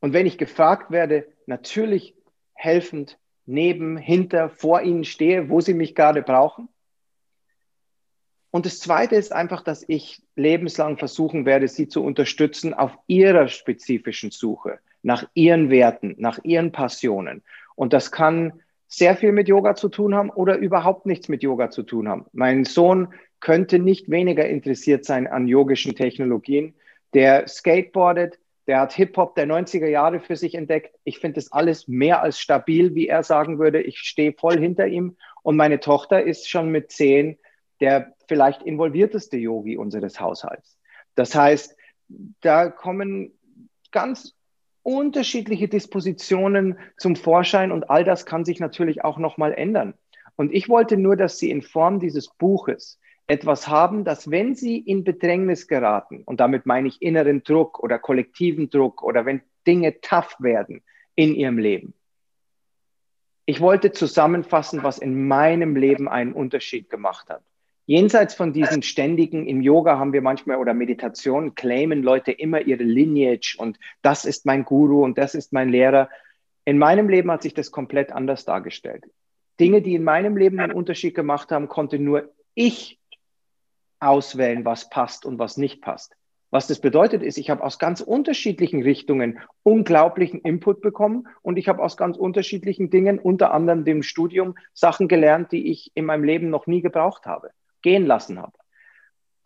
Und 0.00 0.14
wenn 0.14 0.26
ich 0.26 0.38
gefragt 0.38 0.90
werde, 0.90 1.26
natürlich 1.44 2.14
helfend 2.54 3.18
neben, 3.44 3.98
hinter, 3.98 4.48
vor 4.48 4.80
ihnen 4.80 5.04
stehe, 5.04 5.50
wo 5.50 5.60
sie 5.60 5.74
mich 5.74 5.94
gerade 5.94 6.22
brauchen. 6.22 6.70
Und 8.58 8.66
das 8.66 8.80
Zweite 8.80 9.14
ist 9.14 9.32
einfach, 9.32 9.62
dass 9.62 9.84
ich 9.86 10.20
lebenslang 10.34 10.98
versuchen 10.98 11.46
werde, 11.46 11.68
sie 11.68 11.86
zu 11.86 12.02
unterstützen 12.02 12.74
auf 12.74 12.90
ihrer 13.06 13.46
spezifischen 13.46 14.32
Suche, 14.32 14.80
nach 15.04 15.28
ihren 15.34 15.70
Werten, 15.70 16.16
nach 16.18 16.40
ihren 16.42 16.72
Passionen. 16.72 17.44
Und 17.76 17.92
das 17.92 18.10
kann 18.10 18.54
sehr 18.88 19.14
viel 19.14 19.30
mit 19.30 19.46
Yoga 19.46 19.76
zu 19.76 19.88
tun 19.88 20.12
haben 20.12 20.30
oder 20.30 20.56
überhaupt 20.56 21.06
nichts 21.06 21.28
mit 21.28 21.44
Yoga 21.44 21.70
zu 21.70 21.84
tun 21.84 22.08
haben. 22.08 22.26
Mein 22.32 22.64
Sohn 22.64 23.14
könnte 23.38 23.78
nicht 23.78 24.10
weniger 24.10 24.48
interessiert 24.48 25.04
sein 25.04 25.28
an 25.28 25.46
yogischen 25.46 25.94
Technologien. 25.94 26.74
Der 27.14 27.46
skateboardet, 27.46 28.40
der 28.66 28.80
hat 28.80 28.92
Hip-Hop 28.92 29.36
der 29.36 29.46
90er 29.46 29.86
Jahre 29.86 30.18
für 30.18 30.34
sich 30.34 30.56
entdeckt. 30.56 30.96
Ich 31.04 31.20
finde 31.20 31.36
das 31.36 31.52
alles 31.52 31.86
mehr 31.86 32.24
als 32.24 32.40
stabil, 32.40 32.96
wie 32.96 33.06
er 33.06 33.22
sagen 33.22 33.60
würde. 33.60 33.80
Ich 33.80 34.00
stehe 34.00 34.32
voll 34.32 34.58
hinter 34.58 34.88
ihm. 34.88 35.14
Und 35.44 35.56
meine 35.56 35.78
Tochter 35.78 36.24
ist 36.24 36.50
schon 36.50 36.70
mit 36.70 36.90
zehn 36.90 37.38
der 37.80 38.14
vielleicht 38.26 38.62
involvierteste 38.62 39.36
Yogi 39.36 39.76
unseres 39.76 40.20
Haushalts. 40.20 40.78
Das 41.14 41.34
heißt, 41.34 41.76
da 42.40 42.70
kommen 42.70 43.32
ganz 43.90 44.34
unterschiedliche 44.82 45.68
Dispositionen 45.68 46.78
zum 46.96 47.16
Vorschein 47.16 47.72
und 47.72 47.90
all 47.90 48.04
das 48.04 48.24
kann 48.24 48.44
sich 48.44 48.60
natürlich 48.60 49.04
auch 49.04 49.18
nochmal 49.18 49.52
ändern. 49.52 49.94
Und 50.36 50.52
ich 50.54 50.68
wollte 50.68 50.96
nur, 50.96 51.16
dass 51.16 51.38
Sie 51.38 51.50
in 51.50 51.62
Form 51.62 52.00
dieses 52.00 52.28
Buches 52.28 52.98
etwas 53.26 53.68
haben, 53.68 54.04
dass 54.04 54.30
wenn 54.30 54.54
Sie 54.54 54.78
in 54.78 55.04
Bedrängnis 55.04 55.68
geraten, 55.68 56.22
und 56.24 56.40
damit 56.40 56.64
meine 56.64 56.88
ich 56.88 57.02
inneren 57.02 57.42
Druck 57.42 57.80
oder 57.80 57.98
kollektiven 57.98 58.70
Druck 58.70 59.02
oder 59.02 59.26
wenn 59.26 59.42
Dinge 59.66 60.00
tough 60.00 60.36
werden 60.38 60.82
in 61.14 61.34
Ihrem 61.34 61.58
Leben, 61.58 61.92
ich 63.44 63.60
wollte 63.60 63.92
zusammenfassen, 63.92 64.82
was 64.82 64.98
in 64.98 65.26
meinem 65.26 65.74
Leben 65.74 66.08
einen 66.08 66.34
Unterschied 66.34 66.90
gemacht 66.90 67.30
hat. 67.30 67.42
Jenseits 67.88 68.34
von 68.34 68.52
diesen 68.52 68.82
ständigen, 68.82 69.46
im 69.46 69.62
Yoga 69.62 69.98
haben 69.98 70.12
wir 70.12 70.20
manchmal 70.20 70.58
oder 70.58 70.74
Meditation, 70.74 71.54
claimen 71.54 72.02
Leute 72.02 72.32
immer 72.32 72.60
ihre 72.60 72.82
Lineage 72.82 73.56
und 73.58 73.78
das 74.02 74.26
ist 74.26 74.44
mein 74.44 74.66
Guru 74.66 75.02
und 75.02 75.16
das 75.16 75.34
ist 75.34 75.54
mein 75.54 75.70
Lehrer. 75.70 76.10
In 76.66 76.76
meinem 76.76 77.08
Leben 77.08 77.30
hat 77.30 77.40
sich 77.40 77.54
das 77.54 77.70
komplett 77.70 78.12
anders 78.12 78.44
dargestellt. 78.44 79.04
Dinge, 79.58 79.80
die 79.80 79.94
in 79.94 80.04
meinem 80.04 80.36
Leben 80.36 80.60
einen 80.60 80.74
Unterschied 80.74 81.14
gemacht 81.14 81.50
haben, 81.50 81.68
konnte 81.68 81.98
nur 81.98 82.30
ich 82.54 83.00
auswählen, 84.00 84.66
was 84.66 84.90
passt 84.90 85.24
und 85.24 85.38
was 85.38 85.56
nicht 85.56 85.80
passt. 85.80 86.14
Was 86.50 86.66
das 86.66 86.82
bedeutet, 86.82 87.22
ist, 87.22 87.38
ich 87.38 87.48
habe 87.48 87.64
aus 87.64 87.78
ganz 87.78 88.02
unterschiedlichen 88.02 88.82
Richtungen 88.82 89.38
unglaublichen 89.62 90.42
Input 90.42 90.82
bekommen 90.82 91.26
und 91.40 91.56
ich 91.56 91.68
habe 91.68 91.82
aus 91.82 91.96
ganz 91.96 92.18
unterschiedlichen 92.18 92.90
Dingen, 92.90 93.18
unter 93.18 93.54
anderem 93.54 93.86
dem 93.86 94.02
Studium, 94.02 94.58
Sachen 94.74 95.08
gelernt, 95.08 95.52
die 95.52 95.70
ich 95.70 95.90
in 95.94 96.04
meinem 96.04 96.24
Leben 96.24 96.50
noch 96.50 96.66
nie 96.66 96.82
gebraucht 96.82 97.24
habe, 97.24 97.48
gehen 97.82 98.06
lassen 98.06 98.40
habe. 98.40 98.58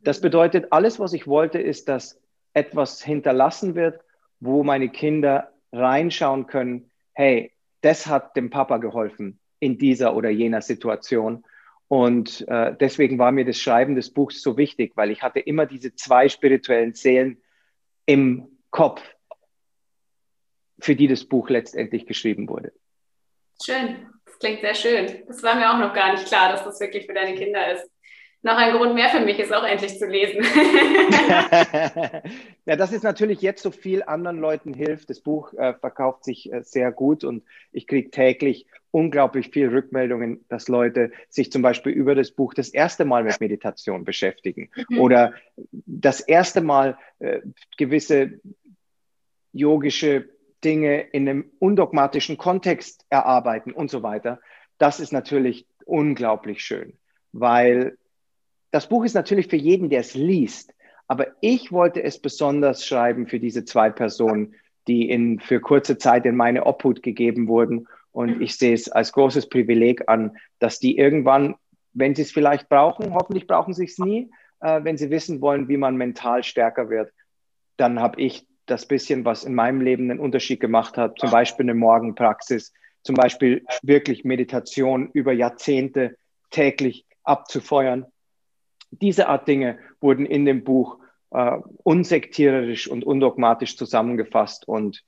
Das 0.00 0.20
bedeutet, 0.20 0.72
alles, 0.72 0.98
was 0.98 1.12
ich 1.12 1.26
wollte, 1.26 1.58
ist, 1.60 1.88
dass 1.88 2.20
etwas 2.54 3.02
hinterlassen 3.02 3.74
wird, 3.74 4.00
wo 4.40 4.64
meine 4.64 4.88
Kinder 4.88 5.52
reinschauen 5.72 6.46
können, 6.46 6.90
hey, 7.12 7.52
das 7.80 8.06
hat 8.06 8.36
dem 8.36 8.50
Papa 8.50 8.78
geholfen 8.78 9.38
in 9.60 9.78
dieser 9.78 10.14
oder 10.16 10.30
jener 10.30 10.60
Situation. 10.60 11.44
Und 11.88 12.46
äh, 12.48 12.74
deswegen 12.78 13.18
war 13.18 13.32
mir 13.32 13.44
das 13.44 13.58
Schreiben 13.58 13.94
des 13.94 14.10
Buchs 14.10 14.42
so 14.42 14.56
wichtig, 14.56 14.92
weil 14.96 15.10
ich 15.10 15.22
hatte 15.22 15.40
immer 15.40 15.66
diese 15.66 15.94
zwei 15.94 16.28
spirituellen 16.28 16.94
Seelen 16.94 17.42
im 18.06 18.58
Kopf, 18.70 19.02
für 20.80 20.96
die 20.96 21.06
das 21.06 21.24
Buch 21.24 21.48
letztendlich 21.48 22.06
geschrieben 22.06 22.48
wurde. 22.48 22.72
Schön, 23.62 24.08
das 24.24 24.38
klingt 24.38 24.62
sehr 24.62 24.74
schön. 24.74 25.22
Das 25.28 25.42
war 25.42 25.54
mir 25.54 25.70
auch 25.70 25.78
noch 25.78 25.94
gar 25.94 26.12
nicht 26.12 26.26
klar, 26.26 26.50
dass 26.50 26.64
das 26.64 26.80
wirklich 26.80 27.06
für 27.06 27.14
deine 27.14 27.34
Kinder 27.34 27.72
ist 27.72 27.91
noch 28.42 28.56
ein 28.56 28.76
Grund 28.76 28.94
mehr 28.94 29.08
für 29.08 29.20
mich 29.20 29.38
ist, 29.38 29.52
auch 29.52 29.64
endlich 29.64 29.98
zu 29.98 30.06
lesen. 30.06 30.42
ja, 32.66 32.76
das 32.76 32.92
ist 32.92 33.04
natürlich 33.04 33.40
jetzt 33.40 33.62
so 33.62 33.70
viel 33.70 34.02
anderen 34.02 34.38
Leuten 34.38 34.74
hilft. 34.74 35.10
Das 35.10 35.20
Buch 35.20 35.52
äh, 35.54 35.74
verkauft 35.74 36.24
sich 36.24 36.52
äh, 36.52 36.62
sehr 36.64 36.90
gut 36.90 37.22
und 37.22 37.44
ich 37.70 37.86
kriege 37.86 38.10
täglich 38.10 38.66
unglaublich 38.90 39.50
viel 39.50 39.68
Rückmeldungen, 39.68 40.44
dass 40.48 40.68
Leute 40.68 41.12
sich 41.28 41.52
zum 41.52 41.62
Beispiel 41.62 41.92
über 41.92 42.14
das 42.14 42.32
Buch 42.32 42.52
das 42.52 42.68
erste 42.68 43.04
Mal 43.04 43.22
mit 43.22 43.40
Meditation 43.40 44.04
beschäftigen 44.04 44.70
mhm. 44.88 44.98
oder 45.00 45.34
das 45.56 46.20
erste 46.20 46.60
Mal 46.60 46.98
äh, 47.20 47.40
gewisse 47.78 48.40
yogische 49.52 50.28
Dinge 50.64 51.00
in 51.00 51.28
einem 51.28 51.50
undogmatischen 51.58 52.36
Kontext 52.36 53.06
erarbeiten 53.08 53.72
und 53.72 53.90
so 53.90 54.02
weiter. 54.02 54.40
Das 54.78 55.00
ist 55.00 55.12
natürlich 55.12 55.66
unglaublich 55.84 56.62
schön, 56.62 56.94
weil 57.32 57.96
das 58.72 58.88
Buch 58.88 59.04
ist 59.04 59.14
natürlich 59.14 59.46
für 59.46 59.56
jeden, 59.56 59.90
der 59.90 60.00
es 60.00 60.14
liest, 60.14 60.74
aber 61.06 61.28
ich 61.40 61.70
wollte 61.70 62.02
es 62.02 62.18
besonders 62.18 62.86
schreiben 62.86 63.26
für 63.26 63.38
diese 63.38 63.64
zwei 63.64 63.90
Personen, 63.90 64.54
die 64.88 65.08
in, 65.10 65.38
für 65.38 65.60
kurze 65.60 65.98
Zeit 65.98 66.24
in 66.26 66.34
meine 66.34 66.66
Obhut 66.66 67.02
gegeben 67.02 67.48
wurden. 67.48 67.86
Und 68.12 68.40
ich 68.40 68.56
sehe 68.56 68.74
es 68.74 68.88
als 68.88 69.12
großes 69.12 69.48
Privileg 69.48 70.08
an, 70.08 70.36
dass 70.58 70.78
die 70.78 70.96
irgendwann, 70.96 71.54
wenn 71.92 72.14
sie 72.14 72.22
es 72.22 72.32
vielleicht 72.32 72.68
brauchen, 72.68 73.14
hoffentlich 73.14 73.46
brauchen 73.46 73.74
sie 73.74 73.84
es 73.84 73.98
nie, 73.98 74.30
äh, 74.60 74.82
wenn 74.82 74.96
sie 74.96 75.10
wissen 75.10 75.40
wollen, 75.40 75.68
wie 75.68 75.76
man 75.76 75.96
mental 75.96 76.42
stärker 76.42 76.88
wird, 76.88 77.12
dann 77.76 78.00
habe 78.00 78.20
ich 78.20 78.46
das 78.66 78.86
bisschen, 78.86 79.24
was 79.24 79.44
in 79.44 79.54
meinem 79.54 79.82
Leben 79.82 80.10
einen 80.10 80.20
Unterschied 80.20 80.60
gemacht 80.60 80.96
hat, 80.96 81.18
zum 81.18 81.30
Beispiel 81.30 81.64
eine 81.64 81.74
Morgenpraxis, 81.74 82.72
zum 83.02 83.16
Beispiel 83.16 83.64
wirklich 83.82 84.24
Meditation 84.24 85.10
über 85.12 85.32
Jahrzehnte 85.32 86.16
täglich 86.50 87.04
abzufeuern 87.24 88.06
diese 88.92 89.28
Art 89.28 89.48
Dinge 89.48 89.78
wurden 90.00 90.26
in 90.26 90.44
dem 90.44 90.64
Buch 90.64 90.98
äh, 91.30 91.58
unsektiererisch 91.82 92.88
und 92.88 93.04
undogmatisch 93.04 93.76
zusammengefasst. 93.76 94.68
Und 94.68 95.02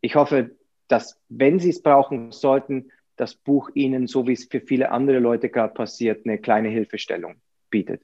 ich 0.00 0.14
hoffe, 0.14 0.56
dass, 0.88 1.18
wenn 1.28 1.58
Sie 1.58 1.70
es 1.70 1.82
brauchen 1.82 2.32
sollten, 2.32 2.90
das 3.16 3.34
Buch 3.34 3.70
Ihnen, 3.74 4.06
so 4.06 4.26
wie 4.26 4.32
es 4.32 4.44
für 4.44 4.60
viele 4.60 4.90
andere 4.90 5.18
Leute 5.18 5.48
gerade 5.48 5.74
passiert, 5.74 6.24
eine 6.24 6.38
kleine 6.38 6.68
Hilfestellung 6.68 7.36
bietet. 7.70 8.02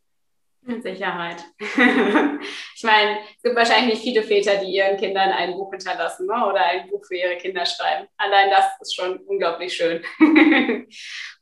Mit 0.66 0.82
Sicherheit. 0.82 1.44
ich 1.60 2.82
meine, 2.82 3.20
es 3.36 3.42
gibt 3.42 3.54
wahrscheinlich 3.54 3.94
nicht 3.94 4.02
viele 4.02 4.24
Väter, 4.24 4.56
die 4.56 4.74
ihren 4.74 4.96
Kindern 4.96 5.30
ein 5.30 5.52
Buch 5.52 5.70
hinterlassen 5.70 6.26
ne? 6.26 6.44
oder 6.44 6.66
ein 6.66 6.90
Buch 6.90 7.04
für 7.06 7.14
ihre 7.14 7.36
Kinder 7.36 7.64
schreiben. 7.64 8.08
Allein 8.16 8.50
das 8.50 8.64
ist 8.80 8.96
schon 8.96 9.18
unglaublich 9.26 9.72
schön. 9.72 10.02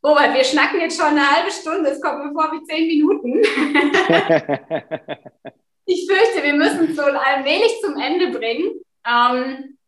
Robert, 0.04 0.34
wir 0.34 0.44
schnacken 0.44 0.78
jetzt 0.80 0.98
schon 0.98 1.06
eine 1.06 1.30
halbe 1.30 1.50
Stunde. 1.50 1.88
Es 1.88 2.02
kommt 2.02 2.22
mir 2.22 2.32
vor 2.32 2.52
wie 2.52 2.62
zehn 2.64 2.86
Minuten. 2.86 3.38
ich 5.86 6.06
fürchte, 6.06 6.42
wir 6.42 6.54
müssen 6.54 6.90
es 6.90 6.96
so 6.96 7.04
allmählich 7.04 7.80
zum 7.80 7.98
Ende 7.98 8.38
bringen. 8.38 8.82
Ähm, 9.08 9.78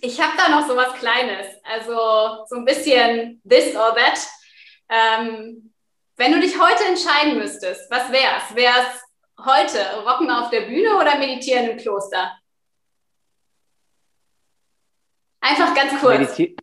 ich 0.00 0.20
habe 0.20 0.32
da 0.36 0.48
noch 0.48 0.66
so 0.66 0.74
was 0.76 0.94
Kleines, 0.94 1.46
also 1.62 2.44
so 2.48 2.56
ein 2.56 2.64
bisschen 2.64 3.40
this 3.48 3.76
or 3.76 3.94
that. 3.94 4.18
Ähm, 4.88 5.72
wenn 6.16 6.32
du 6.32 6.40
dich 6.40 6.58
heute 6.60 6.84
entscheiden 6.84 7.38
müsstest, 7.38 7.90
was 7.90 8.10
wär's? 8.10 8.54
Wär's 8.54 9.02
heute 9.44 9.78
Rocken 10.04 10.30
auf 10.30 10.50
der 10.50 10.62
Bühne 10.62 10.96
oder 10.96 11.18
meditieren 11.18 11.70
im 11.70 11.76
Kloster? 11.76 12.36
Einfach 15.40 15.74
ganz 15.74 16.00
kurz. 16.00 16.18
Mediti 16.18 16.56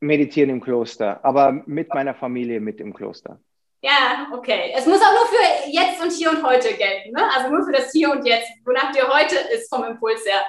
meditieren 0.00 0.50
im 0.50 0.60
Kloster, 0.60 1.22
aber 1.24 1.52
mit 1.66 1.92
meiner 1.92 2.14
Familie 2.14 2.60
mit 2.60 2.80
im 2.80 2.94
Kloster. 2.94 3.40
Ja, 3.82 4.28
okay. 4.32 4.72
Es 4.74 4.86
muss 4.86 5.00
auch 5.00 5.12
nur 5.12 5.26
für 5.26 5.70
jetzt 5.70 6.02
und 6.02 6.12
hier 6.12 6.30
und 6.30 6.42
heute 6.42 6.74
gelten, 6.74 7.12
ne? 7.12 7.30
Also 7.34 7.50
nur 7.50 7.64
für 7.64 7.72
das 7.72 7.90
Hier 7.92 8.10
und 8.10 8.26
Jetzt, 8.26 8.50
wonach 8.64 8.92
dir 8.92 9.08
heute 9.08 9.36
ist 9.36 9.68
vom 9.74 9.84
Impuls 9.84 10.24
her. 10.26 10.44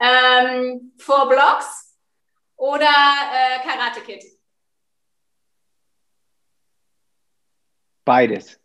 Ähm, 0.00 0.92
Four 0.98 1.28
Blocks 1.28 1.96
oder 2.56 2.84
äh, 2.86 3.66
Karate 3.66 4.00
Kid? 4.00 4.24
Beides. 8.04 8.60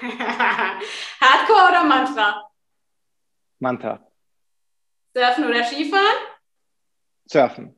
Hardcore 0.00 1.68
oder 1.68 1.84
Mantra? 1.84 2.50
Mantra. 3.58 4.06
Surfen 5.14 5.44
oder 5.44 5.64
Skifahren? 5.64 6.16
Surfen. 7.26 7.74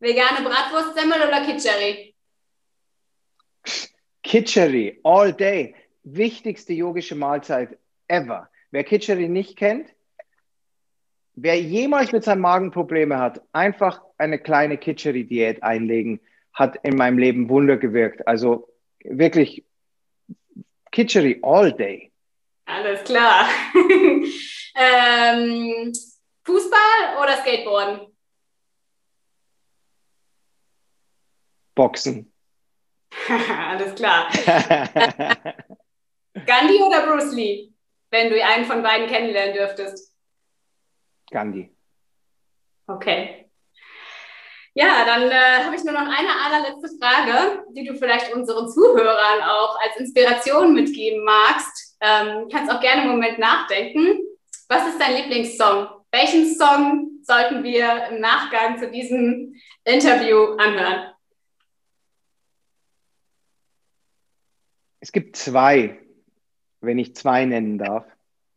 Vegane 0.00 0.42
Bratwurstsemmel 0.42 1.22
oder 1.28 1.44
Kitscheri? 1.44 2.14
Kitscheri, 4.22 5.00
all 5.04 5.32
day. 5.32 5.74
Wichtigste 6.02 6.72
yogische 6.72 7.14
Mahlzeit 7.14 7.78
ever. 8.08 8.50
Wer 8.70 8.84
Kitscheri 8.84 9.28
nicht 9.28 9.56
kennt, 9.56 9.94
wer 11.34 11.60
jemals 11.60 12.12
mit 12.12 12.24
seinem 12.24 12.40
Magen 12.40 12.70
Probleme 12.70 13.18
hat, 13.18 13.40
einfach 13.52 14.02
eine 14.18 14.38
kleine 14.38 14.76
Kitscheri-Diät 14.76 15.62
einlegen, 15.62 16.20
hat 16.52 16.76
in 16.82 16.96
meinem 16.96 17.18
Leben 17.18 17.48
Wunder 17.48 17.76
gewirkt. 17.76 18.26
Also 18.26 18.68
wirklich 19.04 19.64
Kitchery 20.90 21.40
all 21.42 21.72
day. 21.72 22.12
Alles 22.66 23.04
klar. 23.04 23.48
ähm, 24.74 25.92
Fußball 26.44 27.22
oder 27.22 27.36
Skateboarden? 27.38 28.14
Boxen. 31.74 32.32
Alles 33.28 33.94
klar. 33.94 34.30
Gandhi 36.46 36.82
oder 36.82 37.06
Bruce 37.06 37.32
Lee, 37.34 37.72
wenn 38.10 38.30
du 38.30 38.44
einen 38.44 38.64
von 38.64 38.82
beiden 38.82 39.06
kennenlernen 39.08 39.54
dürftest? 39.54 40.14
Gandhi. 41.30 41.70
Okay. 42.86 43.43
Ja, 44.76 45.04
dann 45.04 45.30
äh, 45.30 45.64
habe 45.64 45.76
ich 45.76 45.84
nur 45.84 45.92
noch 45.92 46.00
eine 46.00 46.28
allerletzte 46.44 46.98
Frage, 46.98 47.64
die 47.70 47.84
du 47.84 47.94
vielleicht 47.94 48.34
unseren 48.34 48.68
Zuhörern 48.68 49.40
auch 49.42 49.78
als 49.80 49.96
Inspiration 49.98 50.74
mitgeben 50.74 51.24
magst. 51.24 51.96
Ähm, 52.00 52.48
kannst 52.50 52.72
auch 52.72 52.80
gerne 52.80 53.02
einen 53.02 53.12
Moment 53.12 53.38
nachdenken. 53.38 54.18
Was 54.68 54.88
ist 54.88 55.00
dein 55.00 55.14
Lieblingssong? 55.14 55.86
Welchen 56.10 56.52
Song 56.56 57.20
sollten 57.22 57.62
wir 57.62 58.08
im 58.10 58.20
Nachgang 58.20 58.78
zu 58.78 58.90
diesem 58.90 59.54
Interview 59.84 60.56
anhören? 60.56 61.12
Es 64.98 65.12
gibt 65.12 65.36
zwei, 65.36 66.00
wenn 66.80 66.98
ich 66.98 67.14
zwei 67.14 67.44
nennen 67.44 67.78
darf. 67.78 68.06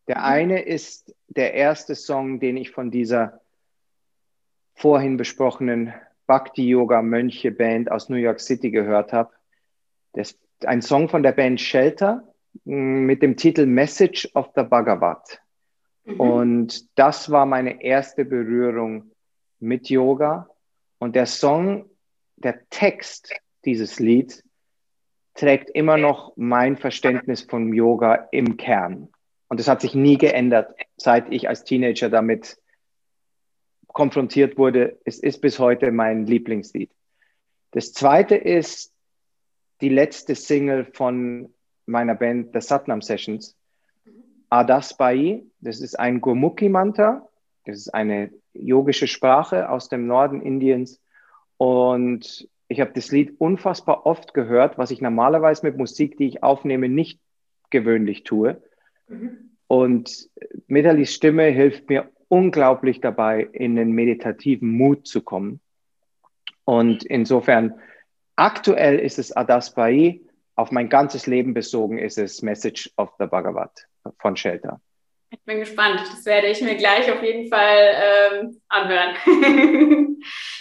Der 0.08 0.24
eine 0.24 0.64
ist 0.64 1.14
der 1.28 1.54
erste 1.54 1.94
Song, 1.94 2.40
den 2.40 2.58
ich 2.58 2.72
von 2.72 2.90
dieser 2.90 3.42
vorhin 4.74 5.18
besprochenen 5.18 5.94
Bhakti-Yoga-Mönche-Band 6.28 7.92
aus 7.92 8.10
New 8.10 8.18
York 8.18 8.40
City 8.40 8.70
gehört 8.70 9.14
habe. 9.14 9.32
Das 10.14 10.38
ein 10.66 10.82
Song 10.82 11.10
von 11.10 11.24
der 11.24 11.32
Band 11.32 11.62
Shelter 11.62 12.24
mm, 12.66 13.06
mit 13.06 13.22
dem 13.22 13.38
Titel 13.38 13.66
Message 13.66 14.30
of 14.34 14.50
the 14.56 14.64
Bhagavad. 14.64 15.42
Mhm. 16.06 16.20
Und 16.20 17.00
das 17.00 17.30
war 17.30 17.46
meine 17.46 17.84
erste 17.84 18.26
Berührung 18.26 19.12
mit 19.60 19.90
Yoga. 19.90 20.50
Und 21.00 21.16
der 21.16 21.26
Song, 21.26 21.90
der 22.38 22.68
Text 22.70 23.34
dieses 23.66 24.00
Lieds 24.00 24.44
trägt 25.36 25.70
immer 25.70 25.98
noch 25.98 26.34
mein 26.36 26.78
Verständnis 26.78 27.42
von 27.44 27.74
Yoga 27.74 28.28
im 28.32 28.58
Kern. 28.58 29.10
Und 29.50 29.60
es 29.60 29.68
hat 29.68 29.82
sich 29.82 29.94
nie 29.94 30.18
geändert, 30.18 30.76
seit 30.98 31.32
ich 31.32 31.48
als 31.48 31.64
Teenager 31.64 32.10
damit 32.10 32.58
konfrontiert 33.88 34.58
wurde. 34.58 34.98
Es 35.06 35.20
ist 35.20 35.42
bis 35.42 35.60
heute 35.60 35.92
mein 35.92 36.26
Lieblingslied. 36.26 36.92
Das 37.72 37.94
zweite 37.94 38.36
ist 38.36 38.94
die 39.82 39.90
letzte 39.90 40.36
Single 40.36 40.86
von 40.86 41.54
meiner 41.86 42.16
Band 42.16 42.50
The 42.54 42.62
Satnam 42.62 43.02
Sessions. 43.02 43.56
Adas 44.50 44.96
Bai. 44.96 45.44
Das 45.60 45.82
ist 45.82 46.00
ein 46.00 46.22
Gurmukhi-Mantra. 46.22 47.28
Das 47.66 47.78
ist 47.78 47.94
eine 47.94 48.32
yogische 48.54 49.08
Sprache 49.08 49.70
aus 49.70 49.90
dem 49.90 50.08
Norden 50.08 50.42
Indiens. 50.42 51.02
Und 51.58 52.48
ich 52.68 52.82
habe 52.82 52.92
das 52.94 53.12
Lied 53.12 53.36
unfassbar 53.40 54.06
oft 54.06 54.34
gehört, 54.34 54.78
was 54.78 54.92
ich 54.92 55.02
normalerweise 55.02 55.66
mit 55.66 55.78
Musik, 55.78 56.18
die 56.18 56.28
ich 56.28 56.44
aufnehme, 56.44 56.90
nicht 56.90 57.20
gewöhnlich 57.70 58.24
tue. 58.24 58.62
Mhm. 59.08 59.52
Und 59.68 60.30
Mitalis 60.68 61.14
Stimme 61.14 61.44
hilft 61.44 61.90
mir 61.90 62.10
unglaublich 62.30 63.02
dabei, 63.02 63.48
in 63.52 63.76
den 63.76 63.92
meditativen 63.92 64.72
Mut 64.72 65.08
zu 65.08 65.22
kommen. 65.22 65.62
Und 66.66 67.04
insofern, 67.06 67.80
aktuell 68.36 69.00
ist 69.00 69.20
es 69.20 69.36
Adas 69.36 69.74
Bai, 69.74 70.22
auf 70.56 70.72
mein 70.72 70.90
ganzes 70.90 71.28
Leben 71.28 71.54
bezogen 71.54 72.00
ist 72.00 72.18
es 72.18 72.42
Message 72.42 72.92
of 72.98 73.14
the 73.20 73.28
Bhagavad 73.28 73.72
von 74.20 74.36
Shelter. 74.36 74.82
Ich 75.30 75.40
bin 75.44 75.60
gespannt. 75.60 76.00
Das 76.00 76.26
werde 76.26 76.48
ich 76.48 76.62
mir 76.62 76.76
gleich 76.76 77.12
auf 77.12 77.22
jeden 77.22 77.50
Fall 77.50 77.96
ähm, 78.02 78.62
anhören. 78.68 79.16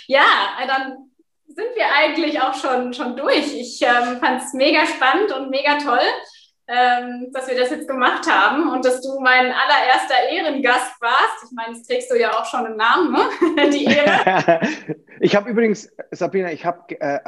ja, 0.06 0.24
dann 0.66 1.10
sind 1.46 1.74
wir 1.76 1.86
eigentlich 1.94 2.40
auch 2.40 2.54
schon, 2.54 2.92
schon 2.92 3.16
durch. 3.16 3.54
Ich 3.54 3.80
ähm, 3.82 4.18
fand 4.18 4.42
es 4.42 4.52
mega 4.52 4.84
spannend 4.86 5.32
und 5.32 5.50
mega 5.50 5.78
toll 5.78 6.00
ähm, 6.68 7.28
dass 7.32 7.46
wir 7.46 7.56
das 7.56 7.70
jetzt 7.70 7.86
gemacht 7.86 8.28
haben 8.28 8.70
und 8.70 8.84
dass 8.84 9.00
du 9.00 9.20
mein 9.20 9.52
allererster 9.52 10.28
Ehrengast 10.30 11.00
warst. 11.00 11.44
Ich 11.44 11.52
meine, 11.52 11.74
das 11.74 11.86
trägst 11.86 12.10
du 12.10 12.18
ja 12.18 12.32
auch 12.32 12.44
schon 12.44 12.66
im 12.66 12.76
Namen, 12.76 13.12
ne? 13.12 13.70
die 13.70 13.84
Ehre. 13.84 14.60
ich 15.20 15.36
habe 15.36 15.50
übrigens, 15.50 15.92
Sabrina, 16.10 16.50
ich 16.50 16.66
habe 16.66 17.00
äh, 17.00 17.20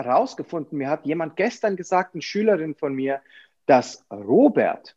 mir 0.70 0.90
hat 0.90 1.06
jemand 1.06 1.36
gestern 1.36 1.76
gesagt, 1.76 2.14
eine 2.14 2.22
Schülerin 2.22 2.74
von 2.74 2.94
mir, 2.94 3.20
dass 3.66 4.04
Robert 4.10 4.96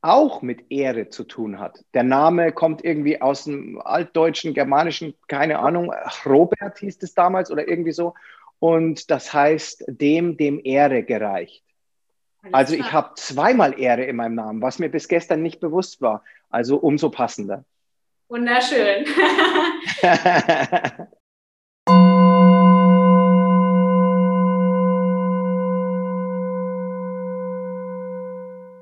auch 0.00 0.42
mit 0.42 0.70
Ehre 0.70 1.08
zu 1.08 1.24
tun 1.24 1.58
hat. 1.58 1.82
Der 1.94 2.02
Name 2.02 2.52
kommt 2.52 2.84
irgendwie 2.84 3.20
aus 3.20 3.44
dem 3.44 3.80
altdeutschen, 3.80 4.54
germanischen, 4.54 5.14
keine 5.28 5.58
Ahnung, 5.58 5.92
Robert 6.26 6.78
hieß 6.78 6.98
es 7.02 7.14
damals 7.14 7.50
oder 7.50 7.66
irgendwie 7.66 7.92
so. 7.92 8.14
Und 8.58 9.10
das 9.10 9.32
heißt, 9.32 9.84
dem, 9.88 10.36
dem 10.36 10.60
Ehre 10.62 11.02
gereicht. 11.02 11.64
Also 12.52 12.74
ich 12.74 12.92
habe 12.92 13.10
zweimal 13.16 13.78
Ehre 13.78 14.04
in 14.04 14.16
meinem 14.16 14.34
Namen, 14.34 14.62
was 14.62 14.78
mir 14.78 14.88
bis 14.88 15.08
gestern 15.08 15.42
nicht 15.42 15.60
bewusst 15.60 16.00
war. 16.00 16.22
Also 16.50 16.76
umso 16.76 17.10
passender. 17.10 17.64
Wunderschön. 18.28 19.06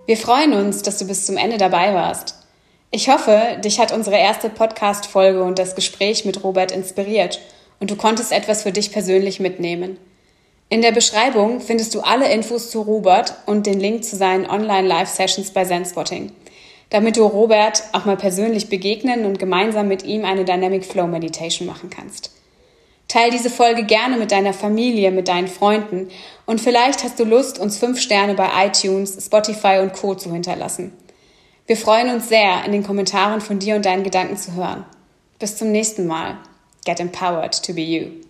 Wir 0.04 0.16
freuen 0.16 0.52
uns, 0.52 0.82
dass 0.82 0.98
du 0.98 1.06
bis 1.06 1.26
zum 1.26 1.36
Ende 1.36 1.58
dabei 1.58 1.94
warst. 1.94 2.46
Ich 2.90 3.08
hoffe, 3.08 3.60
dich 3.64 3.80
hat 3.80 3.92
unsere 3.92 4.16
erste 4.16 4.50
Podcast-Folge 4.50 5.42
und 5.42 5.58
das 5.58 5.74
Gespräch 5.74 6.24
mit 6.24 6.44
Robert 6.44 6.72
inspiriert 6.72 7.40
und 7.80 7.90
du 7.90 7.96
konntest 7.96 8.32
etwas 8.32 8.64
für 8.64 8.72
dich 8.72 8.92
persönlich 8.92 9.40
mitnehmen. 9.40 9.96
In 10.72 10.80
der 10.80 10.92
Beschreibung 10.92 11.60
findest 11.60 11.94
du 11.94 12.00
alle 12.00 12.32
Infos 12.32 12.70
zu 12.70 12.80
Robert 12.80 13.34
und 13.44 13.66
den 13.66 13.78
Link 13.78 14.04
zu 14.04 14.16
seinen 14.16 14.48
Online-Live-Sessions 14.48 15.50
bei 15.50 15.66
Zenspotting, 15.66 16.32
damit 16.88 17.18
du 17.18 17.26
Robert 17.26 17.84
auch 17.92 18.06
mal 18.06 18.16
persönlich 18.16 18.70
begegnen 18.70 19.26
und 19.26 19.38
gemeinsam 19.38 19.86
mit 19.86 20.02
ihm 20.02 20.24
eine 20.24 20.46
Dynamic 20.46 20.86
Flow 20.86 21.06
Meditation 21.06 21.68
machen 21.68 21.90
kannst. 21.90 22.30
Teil 23.06 23.30
diese 23.30 23.50
Folge 23.50 23.84
gerne 23.84 24.16
mit 24.16 24.32
deiner 24.32 24.54
Familie, 24.54 25.10
mit 25.10 25.28
deinen 25.28 25.48
Freunden 25.48 26.08
und 26.46 26.58
vielleicht 26.58 27.04
hast 27.04 27.20
du 27.20 27.24
Lust, 27.24 27.58
uns 27.58 27.76
fünf 27.76 28.00
Sterne 28.00 28.32
bei 28.32 28.48
iTunes, 28.64 29.22
Spotify 29.22 29.80
und 29.82 29.92
Co. 29.92 30.14
zu 30.14 30.32
hinterlassen. 30.32 30.94
Wir 31.66 31.76
freuen 31.76 32.08
uns 32.08 32.30
sehr, 32.30 32.64
in 32.64 32.72
den 32.72 32.82
Kommentaren 32.82 33.42
von 33.42 33.58
dir 33.58 33.76
und 33.76 33.84
deinen 33.84 34.04
Gedanken 34.04 34.38
zu 34.38 34.54
hören. 34.54 34.86
Bis 35.38 35.54
zum 35.54 35.70
nächsten 35.70 36.06
Mal. 36.06 36.38
Get 36.86 36.98
empowered 36.98 37.62
to 37.62 37.74
be 37.74 37.82
you. 37.82 38.21